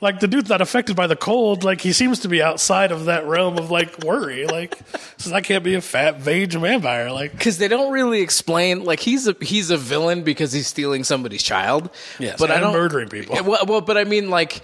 Like 0.00 0.18
the 0.18 0.26
dude's 0.26 0.48
not 0.48 0.60
affected 0.60 0.96
by 0.96 1.06
the 1.06 1.14
cold. 1.14 1.62
Like 1.62 1.80
he 1.80 1.92
seems 1.92 2.18
to 2.20 2.28
be 2.28 2.42
outside 2.42 2.90
of 2.90 3.04
that 3.04 3.24
realm 3.24 3.56
of 3.56 3.70
like 3.70 4.00
worry. 4.00 4.46
Like 4.48 4.76
says 5.16 5.32
I 5.32 5.42
can't 5.42 5.62
be 5.62 5.74
a 5.74 5.80
fat 5.80 6.18
vage 6.18 6.54
vampire. 6.56 7.12
Like 7.12 7.30
because 7.30 7.58
they 7.58 7.68
don't 7.68 7.92
really 7.92 8.20
explain 8.20 8.82
like 8.82 8.98
he's 8.98 9.28
a 9.28 9.36
he's 9.40 9.70
a 9.70 9.76
villain 9.76 10.24
because 10.24 10.52
he's 10.52 10.66
stealing 10.66 11.04
somebody's 11.04 11.44
child. 11.44 11.88
Yes, 12.18 12.36
but 12.40 12.50
I 12.50 12.58
don't 12.58 12.72
murdering 12.72 13.10
people. 13.10 13.36
Well, 13.44 13.64
well, 13.64 13.80
but 13.80 13.96
I 13.96 14.02
mean 14.02 14.28
like 14.28 14.62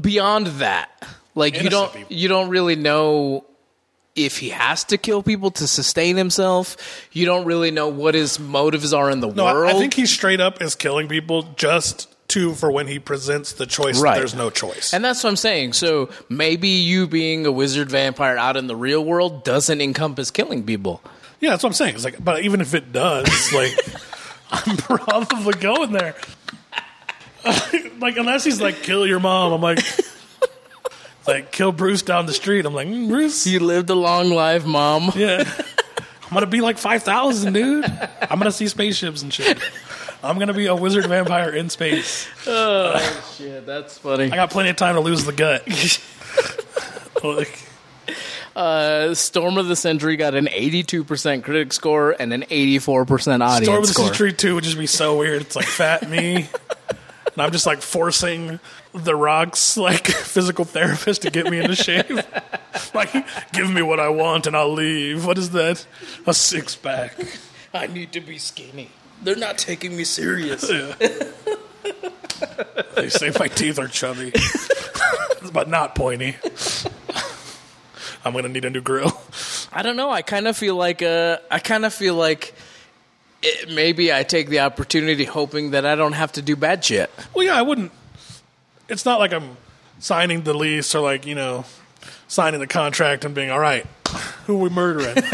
beyond 0.00 0.46
that, 0.46 0.90
like 1.34 1.62
you 1.62 1.70
don't 1.70 1.92
people. 1.92 2.12
you 2.14 2.28
don't 2.28 2.48
really 2.48 2.76
know 2.76 3.44
if 4.14 4.38
he 4.38 4.50
has 4.50 4.84
to 4.84 4.98
kill 4.98 5.22
people 5.22 5.50
to 5.52 5.66
sustain 5.66 6.16
himself. 6.16 6.76
You 7.12 7.24
don't 7.26 7.46
really 7.46 7.70
know 7.70 7.88
what 7.88 8.14
his 8.14 8.38
motives 8.38 8.92
are 8.92 9.10
in 9.10 9.20
the 9.20 9.28
no, 9.28 9.46
I- 9.46 9.52
world. 9.54 9.74
I 9.74 9.78
think 9.78 9.94
he 9.94 10.06
straight 10.06 10.40
up 10.40 10.60
is 10.60 10.74
killing 10.74 11.08
people 11.08 11.44
just 11.56 12.08
to 12.28 12.54
for 12.54 12.70
when 12.70 12.86
he 12.86 12.98
presents 12.98 13.52
the 13.54 13.66
choice. 13.66 13.96
that 13.98 14.02
Right. 14.04 14.18
There's 14.18 14.34
no 14.34 14.48
choice. 14.50 14.92
and 14.94 15.04
that's 15.04 15.22
what 15.24 15.30
I'm 15.30 15.36
saying. 15.36 15.72
So 15.74 16.08
maybe 16.28 16.68
you 16.68 17.06
being 17.06 17.44
a 17.46 17.52
wizard 17.52 17.90
vampire 17.90 18.36
out 18.36 18.56
in 18.56 18.66
the 18.66 18.76
real 18.76 19.04
world 19.04 19.44
doesn't 19.44 19.80
encompass 19.80 20.30
killing 20.30 20.64
people. 20.64 21.02
yeah, 21.40 21.50
that's 21.50 21.62
what 21.62 21.70
I'm 21.70 21.74
saying. 21.74 21.94
It's 21.96 22.04
like, 22.04 22.22
but 22.24 22.42
even 22.42 22.60
if 22.60 22.74
it 22.74 22.92
does, 22.92 23.28
like, 23.54 23.72
I'm 24.50 24.76
probably 24.76 25.54
going 25.54 25.92
there. 25.92 26.14
like, 27.98 28.16
unless 28.16 28.44
he's 28.44 28.60
like, 28.60 28.82
kill 28.82 29.06
your 29.06 29.20
mom, 29.20 29.52
I'm 29.52 29.60
like, 29.60 29.80
like, 31.26 31.52
kill 31.52 31.72
Bruce 31.72 32.02
down 32.02 32.26
the 32.26 32.32
street. 32.32 32.64
I'm 32.66 32.74
like, 32.74 32.88
mm, 32.88 33.08
Bruce, 33.08 33.46
You 33.46 33.60
lived 33.60 33.90
a 33.90 33.94
long 33.94 34.30
life, 34.30 34.64
mom. 34.66 35.12
Yeah. 35.14 35.44
I'm 36.24 36.34
gonna 36.34 36.46
be 36.46 36.62
like 36.62 36.78
five 36.78 37.02
thousand, 37.02 37.52
dude. 37.52 37.84
I'm 38.22 38.38
gonna 38.38 38.50
see 38.52 38.66
spaceships 38.66 39.20
and 39.22 39.30
shit. 39.32 39.58
I'm 40.22 40.38
gonna 40.38 40.54
be 40.54 40.64
a 40.66 40.74
wizard 40.74 41.04
vampire 41.06 41.50
in 41.50 41.68
space. 41.68 42.26
Shit, 42.44 43.66
that's 43.66 43.98
funny. 43.98 44.24
I 44.32 44.36
got 44.36 44.50
plenty 44.50 44.70
of 44.70 44.76
time 44.76 44.94
to 44.94 45.02
lose 45.02 45.24
the 45.26 45.32
gut. 45.32 45.62
like, 47.24 47.58
Uh, 48.56 49.14
Storm 49.14 49.58
of 49.58 49.66
the 49.68 49.76
Century 49.76 50.16
got 50.16 50.34
an 50.34 50.46
82% 50.46 51.42
critic 51.42 51.72
score 51.72 52.14
and 52.18 52.32
an 52.32 52.42
84% 52.42 53.40
audience 53.40 53.64
score. 53.64 53.64
Storm 53.64 53.78
of 53.78 53.86
the 53.86 53.92
score. 53.92 54.06
Century 54.06 54.32
Two 54.32 54.54
would 54.54 54.64
just 54.64 54.78
be 54.78 54.86
so 54.86 55.18
weird. 55.18 55.42
It's 55.42 55.56
like 55.56 55.66
fat 55.66 56.08
me, 56.08 56.36
and 56.86 57.36
I'm 57.42 57.50
just 57.52 57.66
like 57.66 57.82
forcing 57.82 58.58
the 58.94 59.14
Rock's 59.16 59.76
like 59.76 60.06
physical 60.06 60.64
therapist 60.64 61.22
to 61.22 61.30
get 61.30 61.46
me 61.46 61.58
into 61.58 61.74
shape. 61.74 62.10
like, 62.94 63.12
give 63.52 63.70
me 63.70 63.82
what 63.82 64.00
I 64.00 64.08
want 64.08 64.46
and 64.46 64.56
I'll 64.56 64.72
leave. 64.72 65.24
What 65.26 65.38
is 65.38 65.50
that? 65.50 65.86
A 66.26 66.34
six 66.34 66.76
pack. 66.76 67.16
I 67.74 67.86
need 67.86 68.12
to 68.12 68.20
be 68.20 68.38
skinny. 68.38 68.90
They're 69.22 69.36
not 69.36 69.58
taking 69.58 69.96
me 69.96 70.04
serious. 70.04 70.70
They 72.96 73.08
say 73.08 73.32
my 73.38 73.46
teeth 73.48 73.78
are 73.78 73.88
chubby, 73.88 74.32
but 75.52 75.68
not 75.68 75.94
pointy. 75.94 76.36
I'm 78.24 78.32
gonna 78.34 78.48
need 78.48 78.64
a 78.64 78.70
new 78.70 78.80
grill. 78.80 79.12
I 79.72 79.82
don't 79.82 79.96
know. 79.96 80.10
I 80.10 80.22
kind 80.22 80.46
of 80.46 80.56
feel 80.56 80.76
like 80.76 81.02
uh, 81.02 81.38
I 81.50 81.58
kind 81.60 81.84
of 81.84 81.94
feel 81.94 82.14
like 82.14 82.54
it, 83.42 83.70
maybe 83.70 84.12
I 84.12 84.22
take 84.22 84.48
the 84.48 84.60
opportunity 84.60 85.24
hoping 85.24 85.70
that 85.72 85.86
I 85.86 85.94
don't 85.94 86.12
have 86.12 86.32
to 86.32 86.42
do 86.42 86.54
bad 86.56 86.84
shit. 86.84 87.10
Well, 87.34 87.44
yeah, 87.46 87.56
I 87.56 87.62
wouldn't. 87.62 87.92
It's 88.92 89.04
not 89.04 89.18
like 89.18 89.32
I'm 89.32 89.56
signing 89.98 90.42
the 90.42 90.54
lease 90.54 90.94
or 90.94 91.00
like 91.00 91.26
you 91.26 91.34
know 91.34 91.64
signing 92.28 92.60
the 92.60 92.66
contract 92.66 93.24
and 93.24 93.34
being 93.34 93.50
all 93.50 93.58
right. 93.58 93.86
Who 94.46 94.56
are 94.56 94.62
we 94.62 94.68
murdering? 94.68 95.16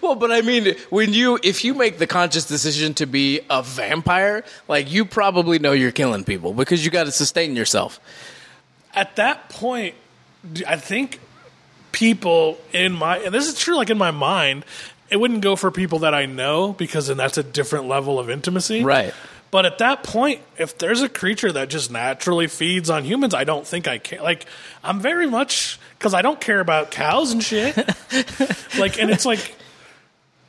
Well, 0.00 0.14
but 0.14 0.30
I 0.30 0.42
mean, 0.42 0.76
when 0.90 1.12
you 1.12 1.40
if 1.42 1.64
you 1.64 1.74
make 1.74 1.98
the 1.98 2.06
conscious 2.06 2.44
decision 2.44 2.94
to 2.94 3.06
be 3.06 3.40
a 3.50 3.62
vampire, 3.62 4.44
like 4.68 4.90
you 4.90 5.04
probably 5.04 5.58
know 5.58 5.72
you're 5.72 5.90
killing 5.90 6.24
people 6.24 6.52
because 6.52 6.84
you 6.84 6.90
got 6.90 7.06
to 7.06 7.12
sustain 7.12 7.56
yourself. 7.56 7.98
At 8.94 9.16
that 9.16 9.48
point, 9.48 9.96
I 10.66 10.76
think 10.76 11.18
people 11.90 12.58
in 12.72 12.92
my 12.92 13.18
and 13.18 13.34
this 13.34 13.48
is 13.48 13.58
true. 13.58 13.76
Like 13.76 13.90
in 13.90 13.98
my 13.98 14.12
mind, 14.12 14.64
it 15.10 15.16
wouldn't 15.16 15.42
go 15.42 15.56
for 15.56 15.70
people 15.70 16.00
that 16.00 16.14
I 16.14 16.26
know 16.26 16.72
because 16.72 17.08
then 17.08 17.16
that's 17.16 17.36
a 17.36 17.42
different 17.42 17.88
level 17.88 18.18
of 18.18 18.30
intimacy, 18.30 18.84
Right. 18.84 19.12
But 19.52 19.66
at 19.66 19.78
that 19.78 20.02
point, 20.02 20.40
if 20.58 20.78
there's 20.78 21.02
a 21.02 21.08
creature 21.08 21.52
that 21.52 21.68
just 21.68 21.90
naturally 21.92 22.46
feeds 22.48 22.88
on 22.90 23.04
humans, 23.04 23.34
I 23.34 23.44
don't 23.44 23.66
think 23.66 23.86
I 23.86 23.98
can. 23.98 24.22
Like, 24.22 24.46
I'm 24.82 24.98
very 24.98 25.28
much 25.28 25.78
because 25.98 26.14
I 26.14 26.22
don't 26.22 26.40
care 26.40 26.58
about 26.58 26.90
cows 26.90 27.32
and 27.32 27.42
shit. 27.44 27.76
like, 28.78 28.98
and 28.98 29.10
it's 29.10 29.26
like, 29.26 29.54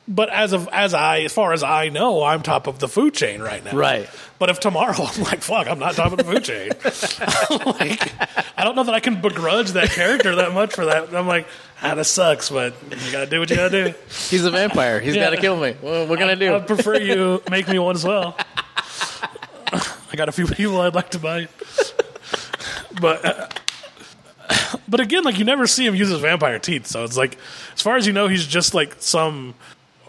But 0.08 0.30
as 0.30 0.52
of 0.54 0.68
as 0.72 0.94
I 0.94 1.20
as 1.20 1.32
far 1.34 1.52
as 1.52 1.62
I 1.62 1.90
know, 1.90 2.22
I'm 2.24 2.42
top 2.42 2.66
of 2.66 2.78
the 2.78 2.88
food 2.88 3.12
chain 3.14 3.40
right 3.42 3.62
now. 3.64 3.72
Right. 3.76 4.08
But 4.38 4.48
if 4.50 4.58
tomorrow 4.60 4.94
I'm 4.98 5.22
like, 5.22 5.42
fuck, 5.42 5.66
I'm 5.68 5.78
not 5.78 5.94
top 5.96 6.12
of 6.12 6.18
the 6.18 6.24
food 6.24 6.44
chain. 6.44 6.70
like, 7.80 8.12
I 8.58 8.64
don't 8.64 8.74
know 8.74 8.84
that 8.84 8.94
I 8.94 9.00
can 9.00 9.20
begrudge 9.20 9.72
that 9.72 9.90
character 9.90 10.36
that 10.36 10.52
much 10.54 10.72
for 10.74 10.86
that. 10.86 11.14
I'm 11.14 11.26
like, 11.26 11.46
ah, 11.82 11.94
this 11.94 12.10
sucks, 12.10 12.48
but 12.50 12.74
you 12.90 13.12
gotta 13.12 13.26
do 13.26 13.38
what 13.38 13.50
you 13.50 13.56
gotta 13.56 13.84
do. 13.92 13.94
He's 14.30 14.44
a 14.46 14.50
vampire. 14.50 14.98
He's 15.00 15.14
Yeah. 15.14 15.24
got 15.24 15.30
to 15.36 15.40
kill 15.42 15.56
me. 15.60 15.72
What, 15.80 16.08
what 16.08 16.18
can 16.18 16.28
I 16.30 16.34
do? 16.36 16.54
I 16.54 16.60
prefer 16.60 16.98
you 16.98 17.42
make 17.50 17.68
me 17.68 17.78
one 17.78 17.94
as 17.96 18.04
well. 18.04 18.36
I 20.14 20.16
got 20.16 20.28
a 20.28 20.32
few 20.32 20.46
people 20.46 20.80
I'd 20.80 20.94
like 20.94 21.10
to 21.10 21.18
buy, 21.18 21.48
but 23.00 23.24
uh, 23.24 23.48
but 24.86 25.00
again, 25.00 25.24
like 25.24 25.40
you 25.40 25.44
never 25.44 25.66
see 25.66 25.84
him 25.84 25.96
use 25.96 26.08
his 26.08 26.20
vampire 26.20 26.60
teeth, 26.60 26.86
so 26.86 27.02
it's 27.02 27.16
like, 27.16 27.36
as 27.74 27.82
far 27.82 27.96
as 27.96 28.06
you 28.06 28.12
know, 28.12 28.28
he's 28.28 28.46
just 28.46 28.74
like 28.74 28.94
some 29.00 29.54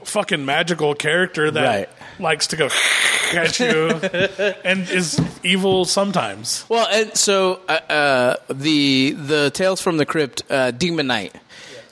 fucking 0.04 0.46
magical 0.46 0.94
character 0.94 1.50
that 1.50 1.66
Right. 1.66 1.90
likes 2.20 2.46
to 2.48 2.56
go 2.56 2.70
at 3.34 3.60
you 3.60 3.90
and 4.64 4.88
is 4.92 5.20
evil 5.42 5.86
sometimes. 5.86 6.68
Well, 6.70 6.88
and 6.92 7.18
so 7.18 7.62
uh, 7.68 7.72
uh, 7.90 8.36
the 8.54 9.14
the 9.14 9.50
Tales 9.56 9.82
from 9.82 9.98
the 9.98 10.06
Crypt, 10.06 10.44
uh, 10.52 10.70
Demon 10.70 11.08
Knight. 11.08 11.34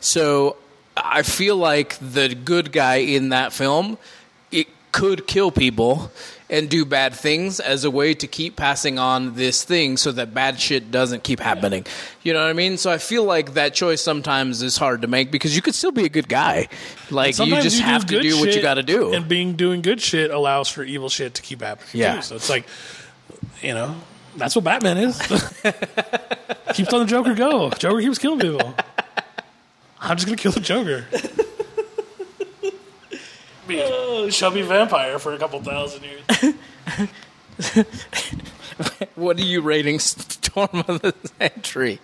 So 0.02 0.58
I 0.96 1.24
feel 1.24 1.56
like 1.58 1.98
the 2.00 2.36
good 2.36 2.72
guy 2.72 2.98
in 2.98 3.30
that 3.30 3.54
film 3.54 3.98
it 4.52 4.68
could 4.92 5.26
kill 5.26 5.50
people 5.50 6.12
and 6.54 6.70
do 6.70 6.86
bad 6.86 7.16
things 7.16 7.60
as 7.60 7.84
a 7.84 7.90
way 7.90 8.14
to 8.14 8.28
keep 8.28 8.56
passing 8.56 9.00
on 9.00 9.34
this 9.34 9.64
thing 9.64 9.98
so 9.98 10.12
that 10.12 10.36
bad 10.36 10.60
shit 10.60 10.92
doesn't 10.92 11.24
keep 11.24 11.40
happening. 11.40 11.84
You 12.22 12.32
know 12.32 12.42
what 12.42 12.50
I 12.50 12.54
mean? 12.54 12.78
So 12.78 12.92
I 12.92 13.00
feel 13.00 13.24
like 13.24 13.56
that 13.56 13.74
choice 13.74 14.04
sometimes 14.04 14.62
is 14.62 14.78
hard 14.78 15.02
to 15.02 15.08
make 15.08 15.32
because 15.32 15.56
you 15.56 15.64
could 15.64 15.74
still 15.74 15.92
be 15.92 16.06
a 16.06 16.10
good 16.10 16.30
guy. 16.30 16.68
Like 17.10 17.40
you 17.40 17.60
just 17.60 17.78
do 17.78 17.84
have 17.84 18.06
to 18.06 18.22
do 18.22 18.40
what 18.40 18.56
you 18.56 18.62
got 18.62 18.76
to 18.76 18.84
do. 18.84 19.14
and 19.16 19.28
being 19.28 19.56
doing 19.56 19.82
good 19.82 20.00
shit 20.00 20.30
allows 20.30 20.70
for 20.70 20.84
evil 20.84 21.10
shit 21.10 21.34
to 21.34 21.42
keep 21.42 21.62
happening. 21.62 21.90
Yeah. 21.94 22.18
too. 22.18 22.22
so 22.22 22.36
it's 22.36 22.50
like, 22.52 22.68
you 23.64 23.74
know, 23.74 23.96
that's 24.38 24.56
what 24.56 24.64
Batman 24.64 24.98
is. 24.98 25.20
keeps 26.74 26.92
letting 26.92 27.00
the 27.00 27.06
Joker 27.08 27.34
go. 27.34 27.72
Joker 27.72 28.00
keeps 28.00 28.20
killing 28.20 28.40
people. 28.40 28.76
I'm 30.00 30.18
just 30.18 30.28
gonna 30.28 30.38
kill 30.38 30.52
the 30.52 30.60
Joker. 30.60 31.06
Be 33.68 33.80
a 33.80 34.30
chubby 34.32 34.62
vampire 34.62 35.20
for 35.20 35.34
a 35.34 35.38
couple 35.38 35.62
thousand 35.62 36.04
years. 36.04 36.56
what 39.16 39.38
are 39.38 39.44
you 39.44 39.62
rating 39.62 40.00
Storm 40.00 40.84
of 40.88 41.02
the 41.02 41.16
Century? 41.40 42.00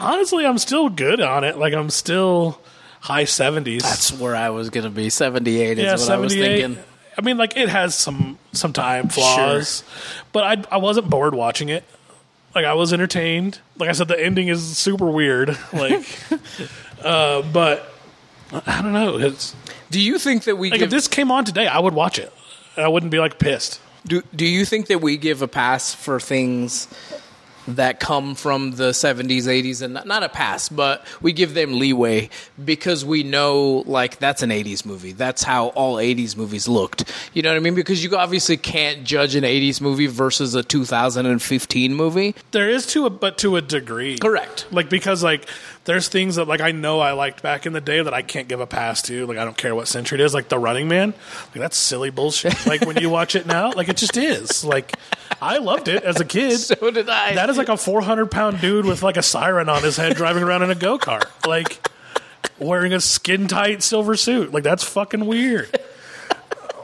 Honestly, 0.00 0.44
I'm 0.44 0.58
still 0.58 0.88
good 0.88 1.20
on 1.20 1.44
it. 1.44 1.56
Like 1.58 1.72
I'm 1.74 1.90
still 1.90 2.60
high 3.00 3.24
seventies. 3.24 3.82
That's 3.82 4.12
where 4.12 4.34
I 4.34 4.50
was 4.50 4.70
going 4.70 4.84
to 4.84 4.90
be. 4.90 5.08
78 5.10 5.78
is 5.78 5.84
yeah, 5.84 5.92
what 5.92 6.10
I 6.10 6.16
was 6.16 6.34
thinking. 6.34 6.78
I 7.16 7.22
mean, 7.22 7.38
like 7.38 7.56
it 7.56 7.68
has 7.68 7.94
some 7.94 8.38
some 8.52 8.72
time 8.72 9.08
flaws, 9.08 9.84
but 10.32 10.44
I 10.44 10.74
I 10.74 10.78
wasn't 10.78 11.08
bored 11.08 11.34
watching 11.34 11.68
it. 11.68 11.84
Like 12.54 12.64
I 12.64 12.74
was 12.74 12.92
entertained. 12.92 13.58
Like 13.78 13.88
I 13.88 13.92
said, 13.92 14.08
the 14.08 14.22
ending 14.22 14.48
is 14.48 14.76
super 14.76 15.10
weird. 15.10 15.56
Like, 15.72 16.06
uh, 17.02 17.42
but 17.42 17.90
I 18.52 18.82
don't 18.82 18.92
know. 18.92 19.18
It's 19.18 19.54
Do 19.90 20.00
you 20.00 20.18
think 20.18 20.44
that 20.44 20.56
we 20.56 20.70
like 20.70 20.80
give, 20.80 20.86
if 20.88 20.90
this 20.90 21.08
came 21.08 21.30
on 21.30 21.44
today, 21.44 21.66
I 21.66 21.78
would 21.78 21.94
watch 21.94 22.18
it. 22.18 22.32
I 22.76 22.88
wouldn't 22.88 23.10
be 23.10 23.18
like 23.18 23.38
pissed. 23.38 23.80
do 24.06 24.22
do 24.34 24.46
you 24.46 24.64
think 24.64 24.86
that 24.88 25.00
we 25.00 25.16
give 25.16 25.42
a 25.42 25.48
pass 25.48 25.94
for 25.94 26.20
things 26.20 26.88
that 27.68 28.00
come 28.00 28.34
from 28.34 28.72
the 28.72 28.90
70s, 28.90 29.44
80s 29.44 29.82
and 29.82 29.94
not, 29.94 30.06
not 30.06 30.22
a 30.22 30.28
pass, 30.28 30.68
but 30.68 31.04
we 31.20 31.32
give 31.32 31.54
them 31.54 31.78
leeway 31.78 32.30
because 32.62 33.04
we 33.04 33.22
know 33.22 33.82
like 33.86 34.18
that's 34.18 34.42
an 34.42 34.50
80s 34.50 34.86
movie. 34.86 35.12
That's 35.12 35.42
how 35.42 35.68
all 35.68 35.96
80s 35.96 36.36
movies 36.36 36.68
looked. 36.68 37.12
You 37.32 37.42
know 37.42 37.50
what 37.50 37.56
I 37.56 37.60
mean? 37.60 37.74
Because 37.74 38.04
you 38.04 38.16
obviously 38.16 38.56
can't 38.56 39.04
judge 39.04 39.34
an 39.34 39.44
80s 39.44 39.80
movie 39.80 40.06
versus 40.06 40.54
a 40.54 40.62
2015 40.62 41.94
movie. 41.94 42.34
There 42.52 42.70
is 42.70 42.86
to 42.88 43.06
a 43.06 43.10
but 43.10 43.38
to 43.38 43.56
a 43.56 43.62
degree. 43.62 44.18
Correct. 44.18 44.66
Like 44.70 44.88
because 44.88 45.22
like 45.22 45.48
there's 45.86 46.08
things 46.08 46.34
that 46.34 46.46
like 46.46 46.60
I 46.60 46.72
know 46.72 47.00
I 47.00 47.12
liked 47.12 47.42
back 47.42 47.64
in 47.64 47.72
the 47.72 47.80
day 47.80 48.02
that 48.02 48.12
I 48.12 48.22
can't 48.22 48.48
give 48.48 48.60
a 48.60 48.66
pass 48.66 49.02
to. 49.02 49.26
Like 49.26 49.38
I 49.38 49.44
don't 49.44 49.56
care 49.56 49.74
what 49.74 49.88
century 49.88 50.20
it 50.20 50.24
is. 50.24 50.34
Like 50.34 50.48
The 50.48 50.58
Running 50.58 50.88
Man. 50.88 51.14
Like 51.46 51.54
that's 51.54 51.76
silly 51.76 52.10
bullshit. 52.10 52.54
Like 52.66 52.84
when 52.84 52.96
you 52.96 53.08
watch 53.08 53.36
it 53.36 53.46
now, 53.46 53.70
like 53.70 53.88
it 53.88 53.96
just 53.96 54.16
is. 54.16 54.64
Like 54.64 54.96
I 55.40 55.58
loved 55.58 55.86
it 55.86 56.02
as 56.02 56.20
a 56.20 56.24
kid. 56.24 56.58
So 56.66 56.90
did 56.90 57.08
I. 57.08 57.34
That 57.34 57.48
is 57.48 57.56
like 57.56 57.68
a 57.68 57.76
400 57.76 58.30
pound 58.30 58.60
dude 58.60 58.84
with 58.84 59.02
like 59.02 59.16
a 59.16 59.22
siren 59.22 59.68
on 59.68 59.82
his 59.82 59.96
head 59.96 60.16
driving 60.16 60.42
around 60.42 60.64
in 60.64 60.70
a 60.70 60.74
go 60.74 60.98
kart. 60.98 61.24
Like 61.46 61.88
wearing 62.58 62.92
a 62.92 63.00
skin 63.00 63.46
tight 63.46 63.82
silver 63.82 64.16
suit. 64.16 64.52
Like 64.52 64.64
that's 64.64 64.82
fucking 64.82 65.24
weird. 65.26 65.78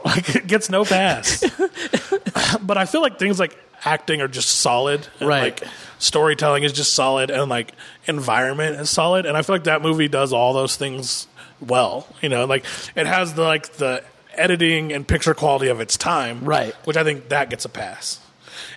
Like 0.05 0.35
it 0.35 0.47
gets 0.47 0.69
no 0.69 0.85
pass. 0.85 1.43
but 2.61 2.77
I 2.77 2.85
feel 2.85 3.01
like 3.01 3.19
things 3.19 3.39
like 3.39 3.57
acting 3.85 4.21
are 4.21 4.27
just 4.27 4.49
solid. 4.49 5.07
And 5.19 5.29
Right. 5.29 5.59
Like 5.61 5.69
storytelling 5.99 6.63
is 6.63 6.73
just 6.73 6.93
solid 6.93 7.29
and 7.31 7.49
like 7.49 7.71
environment 8.07 8.75
is 8.79 8.89
solid. 8.89 9.25
And 9.25 9.37
I 9.37 9.41
feel 9.41 9.55
like 9.55 9.63
that 9.65 9.81
movie 9.81 10.07
does 10.07 10.33
all 10.33 10.53
those 10.53 10.75
things 10.75 11.27
well. 11.61 12.07
You 12.21 12.29
know, 12.29 12.45
like 12.45 12.65
it 12.95 13.07
has 13.07 13.33
the 13.33 13.43
like 13.43 13.73
the 13.73 14.03
editing 14.35 14.91
and 14.91 15.07
picture 15.07 15.33
quality 15.33 15.67
of 15.67 15.79
its 15.79 15.95
time. 15.97 16.43
Right. 16.43 16.73
Which 16.85 16.97
I 16.97 17.03
think 17.03 17.29
that 17.29 17.49
gets 17.49 17.65
a 17.65 17.69
pass. 17.69 18.19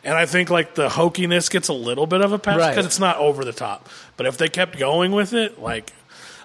And 0.04 0.14
I 0.16 0.26
think 0.26 0.50
like 0.50 0.74
the 0.74 0.88
hokiness 0.88 1.50
gets 1.50 1.68
a 1.68 1.72
little 1.72 2.06
bit 2.06 2.20
of 2.20 2.32
a 2.32 2.38
pass 2.38 2.58
Right. 2.58 2.70
because 2.70 2.86
it's 2.86 3.00
not 3.00 3.16
over 3.18 3.44
the 3.44 3.52
top. 3.52 3.88
But 4.16 4.26
if 4.26 4.38
they 4.38 4.48
kept 4.48 4.78
going 4.78 5.12
with 5.12 5.32
it, 5.32 5.60
like 5.60 5.92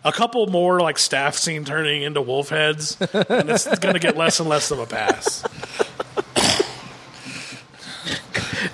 a 0.04 0.12
couple 0.12 0.48
more 0.48 0.80
like 0.80 0.98
staff 0.98 1.36
scene 1.36 1.64
turning 1.64 2.02
into 2.02 2.22
wolf 2.22 2.50
heads, 2.50 2.98
and 3.00 3.10
it's 3.50 3.68
going 3.80 3.94
to 3.94 4.00
get 4.00 4.18
less 4.18 4.40
and 4.40 4.50
less 4.50 4.72
of 4.72 4.80
a 4.80 4.86
pass. 4.88 5.44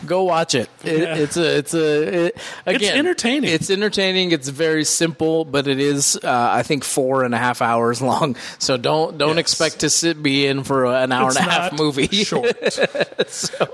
Go 0.07 0.23
watch 0.23 0.55
it. 0.55 0.69
it 0.83 1.01
Yeah. 1.01 1.15
It's 1.15 1.37
a. 1.37 1.57
It's 1.57 1.73
a. 1.75 2.25
It, 2.27 2.37
again, 2.65 2.81
It's 2.81 2.89
entertaining. 2.97 3.49
It's 3.51 3.69
entertaining. 3.69 4.31
It's 4.31 4.49
very 4.49 4.83
simple, 4.83 5.45
but 5.45 5.67
it 5.67 5.79
is. 5.79 6.15
Uh, 6.23 6.49
I 6.51 6.63
think 6.63 6.83
four 6.83 7.23
and 7.23 7.35
a 7.35 7.37
half 7.37 7.61
hours 7.61 8.01
long. 8.01 8.35
So 8.57 8.77
don't 8.77 9.17
don't 9.17 9.37
Yes. 9.37 9.39
expect 9.39 9.79
to 9.81 9.89
sit 9.89 10.23
be 10.23 10.47
in 10.47 10.63
for 10.63 10.85
an 10.85 11.11
hour 11.11 11.27
It's 11.27 11.37
and 11.37 11.47
a 11.47 11.51
half 11.51 11.73
movie. 11.77 12.07
Short. 12.07 12.57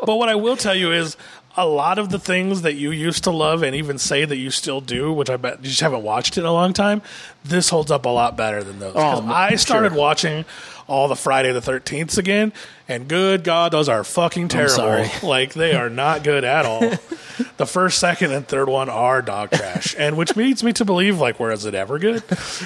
But 0.05 0.15
what 0.17 0.27
I 0.29 0.35
will 0.35 0.57
tell 0.57 0.75
you 0.75 0.91
is 0.91 1.15
a 1.55 1.67
lot 1.67 1.99
of 1.99 2.09
the 2.09 2.17
things 2.19 2.63
that 2.63 2.73
you 2.73 2.91
used 2.91 3.23
to 3.25 3.31
love 3.31 3.61
and 3.63 3.75
even 3.75 3.97
say 3.97 4.25
that 4.25 4.37
you 4.37 4.49
still 4.49 4.81
do, 4.81 5.13
which 5.13 5.29
I 5.29 5.37
bet 5.37 5.59
you 5.59 5.69
just 5.69 5.81
haven't 5.81 6.03
watched 6.03 6.37
in 6.37 6.45
a 6.45 6.51
long 6.51 6.73
time, 6.73 7.01
this 7.43 7.69
holds 7.69 7.91
up 7.91 8.05
a 8.05 8.09
lot 8.09 8.35
better 8.35 8.63
than 8.63 8.79
those. 8.79 8.93
Oh, 8.95 9.25
I 9.27 9.55
started 9.55 9.89
sure. 9.91 9.99
watching 9.99 10.45
all 10.87 11.07
the 11.07 11.15
Friday 11.15 11.51
the 11.53 11.61
13th 11.61 12.17
again, 12.17 12.51
and 12.89 13.07
good 13.07 13.43
God, 13.43 13.71
those 13.71 13.87
are 13.87 14.03
fucking 14.03 14.47
terrible. 14.49 15.05
Like, 15.23 15.53
they 15.53 15.73
are 15.75 15.89
not 15.89 16.23
good 16.23 16.43
at 16.43 16.65
all. 16.65 16.79
the 17.57 17.65
first, 17.65 17.99
second, 17.99 18.31
and 18.31 18.47
third 18.47 18.67
one 18.67 18.89
are 18.89 19.21
dog 19.21 19.51
trash, 19.51 19.95
and 19.97 20.17
which 20.17 20.35
leads 20.35 20.63
me 20.63 20.73
to 20.73 20.83
believe, 20.85 21.19
like, 21.19 21.39
where 21.39 21.51
is 21.51 21.65
it 21.65 21.75
ever 21.75 21.99
good? 21.99 22.23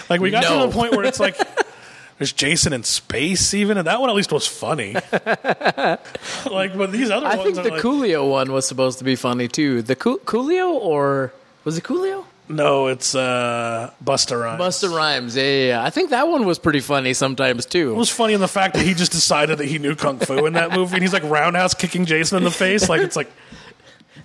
Like, 0.10 0.22
we 0.22 0.32
got 0.32 0.44
No. 0.44 0.62
to 0.62 0.68
the 0.68 0.74
point 0.74 0.94
where 0.94 1.06
it's 1.06 1.20
like, 1.20 1.38
there's 2.18 2.34
Jason 2.34 2.74
in 2.74 2.84
space, 2.84 3.54
even, 3.54 3.78
and 3.78 3.88
that 3.88 4.02
one 4.02 4.10
at 4.10 4.16
least 4.16 4.32
was 4.32 4.48
funny. 4.48 4.94
like, 6.50 6.76
but 6.76 6.92
these 6.92 7.12
other 7.12 7.26
ones. 7.26 7.36
I 7.36 7.38
ones 7.38 7.44
think 7.44 7.56
the 7.56 7.74
like, 7.74 7.82
Coolio 7.82 8.30
one 8.30 8.52
was 8.52 8.68
supposed 8.68 8.98
to 9.00 9.04
be 9.04 9.16
funny 9.16 9.48
too. 9.48 9.82
The 9.82 9.96
Cool- 9.96 10.20
Coolio 10.20 10.72
or 10.72 11.34
was 11.64 11.78
it 11.78 11.84
Coolio? 11.84 12.26
no, 12.50 12.88
it's 12.88 13.14
uh, 13.14 13.92
Busta 14.04 14.42
Rhymes. 14.42 14.62
Busta 14.62 14.96
Rhymes. 14.96 15.36
Yeah, 15.36 15.44
yeah, 15.44 15.68
yeah. 15.68 15.84
I 15.84 15.90
think 15.90 16.12
that 16.12 16.28
one 16.28 16.46
was 16.46 16.60
pretty 16.60 16.80
funny 16.80 17.14
sometimes 17.14 17.66
too. 17.66 17.92
It 17.92 17.96
was 17.96 18.10
funny 18.10 18.34
in 18.34 18.40
the 18.40 18.48
fact 18.48 18.76
that 18.76 18.86
he 18.86 18.94
just 18.94 19.12
decided 19.12 19.58
that 19.60 19.68
he 19.68 19.78
knew 19.80 19.96
kung 19.96 20.20
fu 20.20 20.46
in 20.46 20.54
that 20.54 20.72
movie, 20.72 20.96
and 20.96 21.04
he's 21.04 21.14
like 21.14 21.24
roundhouse 21.24 21.74
kicking 21.74 22.06
Jason 22.06 22.38
in 22.38 22.44
the 22.44 22.52
face. 22.52 22.90
Like 22.90 23.02
it's 23.02 23.16
like, 23.16 23.32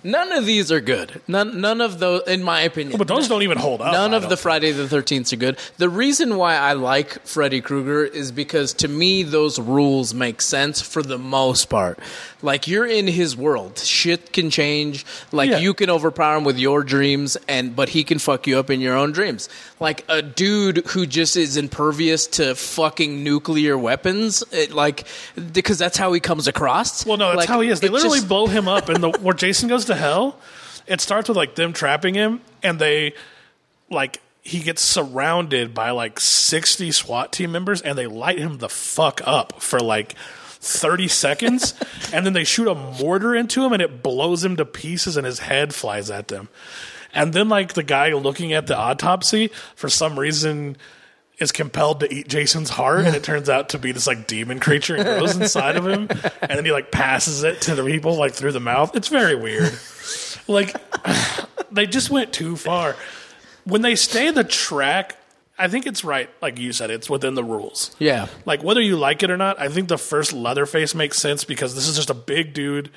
None 0.03 0.31
of 0.33 0.45
these 0.45 0.71
are 0.71 0.81
good. 0.81 1.21
None, 1.27 1.61
none 1.61 1.79
of 1.81 1.99
those, 1.99 2.27
in 2.27 2.43
my 2.43 2.61
opinion. 2.61 2.97
but 2.97 3.07
those 3.07 3.27
don't 3.27 3.43
even 3.43 3.57
hold 3.57 3.81
up. 3.81 3.93
None 3.93 4.13
of 4.13 4.23
the 4.23 4.29
think. 4.29 4.39
Friday 4.41 4.71
the 4.71 4.83
13th 4.83 5.31
are 5.33 5.35
good. 5.37 5.57
The 5.77 5.89
reason 5.89 6.35
why 6.37 6.55
I 6.55 6.73
like 6.73 7.25
Freddy 7.25 7.61
Krueger 7.61 8.03
is 8.03 8.31
because 8.31 8.73
to 8.75 8.87
me, 8.87 9.23
those 9.23 9.59
rules 9.59 10.13
make 10.13 10.41
sense 10.41 10.81
for 10.81 11.01
the 11.01 11.17
most 11.17 11.65
part. 11.69 11.99
Like, 12.41 12.67
you're 12.67 12.85
in 12.85 13.07
his 13.07 13.37
world. 13.37 13.79
Shit 13.79 14.33
can 14.33 14.49
change. 14.49 15.05
Like, 15.31 15.49
Yeah. 15.49 15.59
you 15.59 15.73
can 15.73 15.89
overpower 15.89 16.37
him 16.37 16.43
with 16.43 16.57
your 16.59 16.83
dreams, 16.83 17.37
and 17.47 17.73
but 17.73 17.87
he 17.89 18.03
can 18.03 18.19
fuck 18.19 18.45
you 18.47 18.59
up 18.59 18.69
in 18.69 18.81
your 18.81 18.97
own 18.97 19.13
dreams. 19.13 19.47
Like, 19.79 20.03
a 20.09 20.21
dude 20.21 20.85
who 20.87 21.05
just 21.05 21.37
is 21.37 21.55
impervious 21.55 22.27
to 22.27 22.53
fucking 22.55 23.23
nuclear 23.23 23.77
weapons, 23.77 24.43
it, 24.51 24.71
like, 24.73 25.05
because 25.53 25.77
that's 25.77 25.95
how 25.97 26.11
he 26.11 26.19
comes 26.19 26.47
across. 26.49 27.05
Well, 27.05 27.15
no, 27.15 27.27
that's 27.27 27.37
Like, 27.37 27.49
how 27.49 27.61
he 27.61 27.69
is. 27.69 27.79
They 27.79 27.87
literally 27.87 28.17
just- 28.17 28.27
blow 28.27 28.47
him 28.47 28.67
up, 28.67 28.89
and 28.89 29.01
the 29.01 29.09
where 29.21 29.33
Jason 29.33 29.69
goes 29.69 29.85
to 29.85 29.92
hell, 29.95 30.39
it 30.87 31.01
starts 31.01 31.29
with 31.29 31.37
like 31.37 31.55
them 31.55 31.73
trapping 31.73 32.13
him, 32.13 32.41
and 32.61 32.79
they 32.79 33.13
like 33.89 34.21
he 34.41 34.59
gets 34.59 34.81
surrounded 34.81 35.73
by 35.73 35.91
like 35.91 36.19
sixty 36.19 36.91
SWAT 36.91 37.31
team 37.31 37.51
members, 37.51 37.81
and 37.81 37.97
they 37.97 38.07
light 38.07 38.39
him 38.39 38.57
the 38.57 38.69
fuck 38.69 39.21
up 39.25 39.61
for 39.61 39.79
like. 39.79 40.15
30 40.65 41.09
seconds 41.09 41.73
and 42.13 42.25
then 42.25 42.31
they 42.31 42.45
shoot 42.45 42.69
a 42.69 42.73
mortar 42.73 43.35
into 43.35 43.65
him 43.65 43.73
and 43.73 43.81
it 43.81 44.01
blows 44.01 44.45
him 44.45 44.55
to 44.55 44.63
pieces 44.63 45.17
and 45.17 45.25
his 45.25 45.39
head 45.39 45.75
flies 45.75 46.09
at 46.09 46.29
them 46.29 46.47
and 47.13 47.33
then 47.33 47.49
like 47.49 47.73
the 47.73 47.83
guy 47.83 48.13
looking 48.13 48.53
at 48.53 48.67
the 48.67 48.77
autopsy 48.77 49.49
for 49.75 49.89
some 49.89 50.17
reason 50.17 50.77
is 51.39 51.51
compelled 51.51 51.99
to 52.01 52.13
eat 52.13 52.27
Jason's 52.27 52.69
heart, 52.69 53.05
and 53.05 53.15
it 53.15 53.23
turns 53.23 53.49
out 53.49 53.69
to 53.69 53.79
be 53.79 53.91
this 53.91 54.07
like 54.07 54.27
demon 54.27 54.59
creature 54.59 54.95
and 54.95 55.03
grows 55.03 55.35
inside 55.35 55.75
of 55.75 55.87
him, 55.87 56.07
and 56.41 56.51
then 56.51 56.65
he 56.65 56.71
like 56.71 56.91
passes 56.91 57.43
it 57.43 57.61
to 57.61 57.75
the 57.75 57.83
people 57.83 58.15
like 58.15 58.33
through 58.33 58.51
the 58.51 58.59
mouth. 58.59 58.95
It's 58.95 59.07
very 59.07 59.35
weird. 59.35 59.73
Like 60.47 60.75
they 61.71 61.87
just 61.87 62.09
went 62.09 62.33
too 62.33 62.55
far. 62.55 62.95
When 63.65 63.81
they 63.81 63.95
stay 63.95 64.29
the 64.31 64.43
track, 64.43 65.17
I 65.57 65.67
think 65.67 65.85
it's 65.85 66.03
right. 66.03 66.29
Like 66.41 66.59
you 66.59 66.73
said, 66.73 66.89
it's 66.91 67.09
within 67.09 67.35
the 67.35 67.43
rules. 67.43 67.95
Yeah. 67.99 68.27
Like 68.45 68.63
whether 68.63 68.81
you 68.81 68.97
like 68.97 69.23
it 69.23 69.31
or 69.31 69.37
not, 69.37 69.59
I 69.59 69.69
think 69.69 69.87
the 69.87 69.97
first 69.97 70.33
Leatherface 70.33 70.93
makes 70.93 71.17
sense 71.17 71.43
because 71.43 71.75
this 71.75 71.87
is 71.87 71.95
just 71.95 72.09
a 72.09 72.15
big 72.15 72.53
dude, 72.53 72.91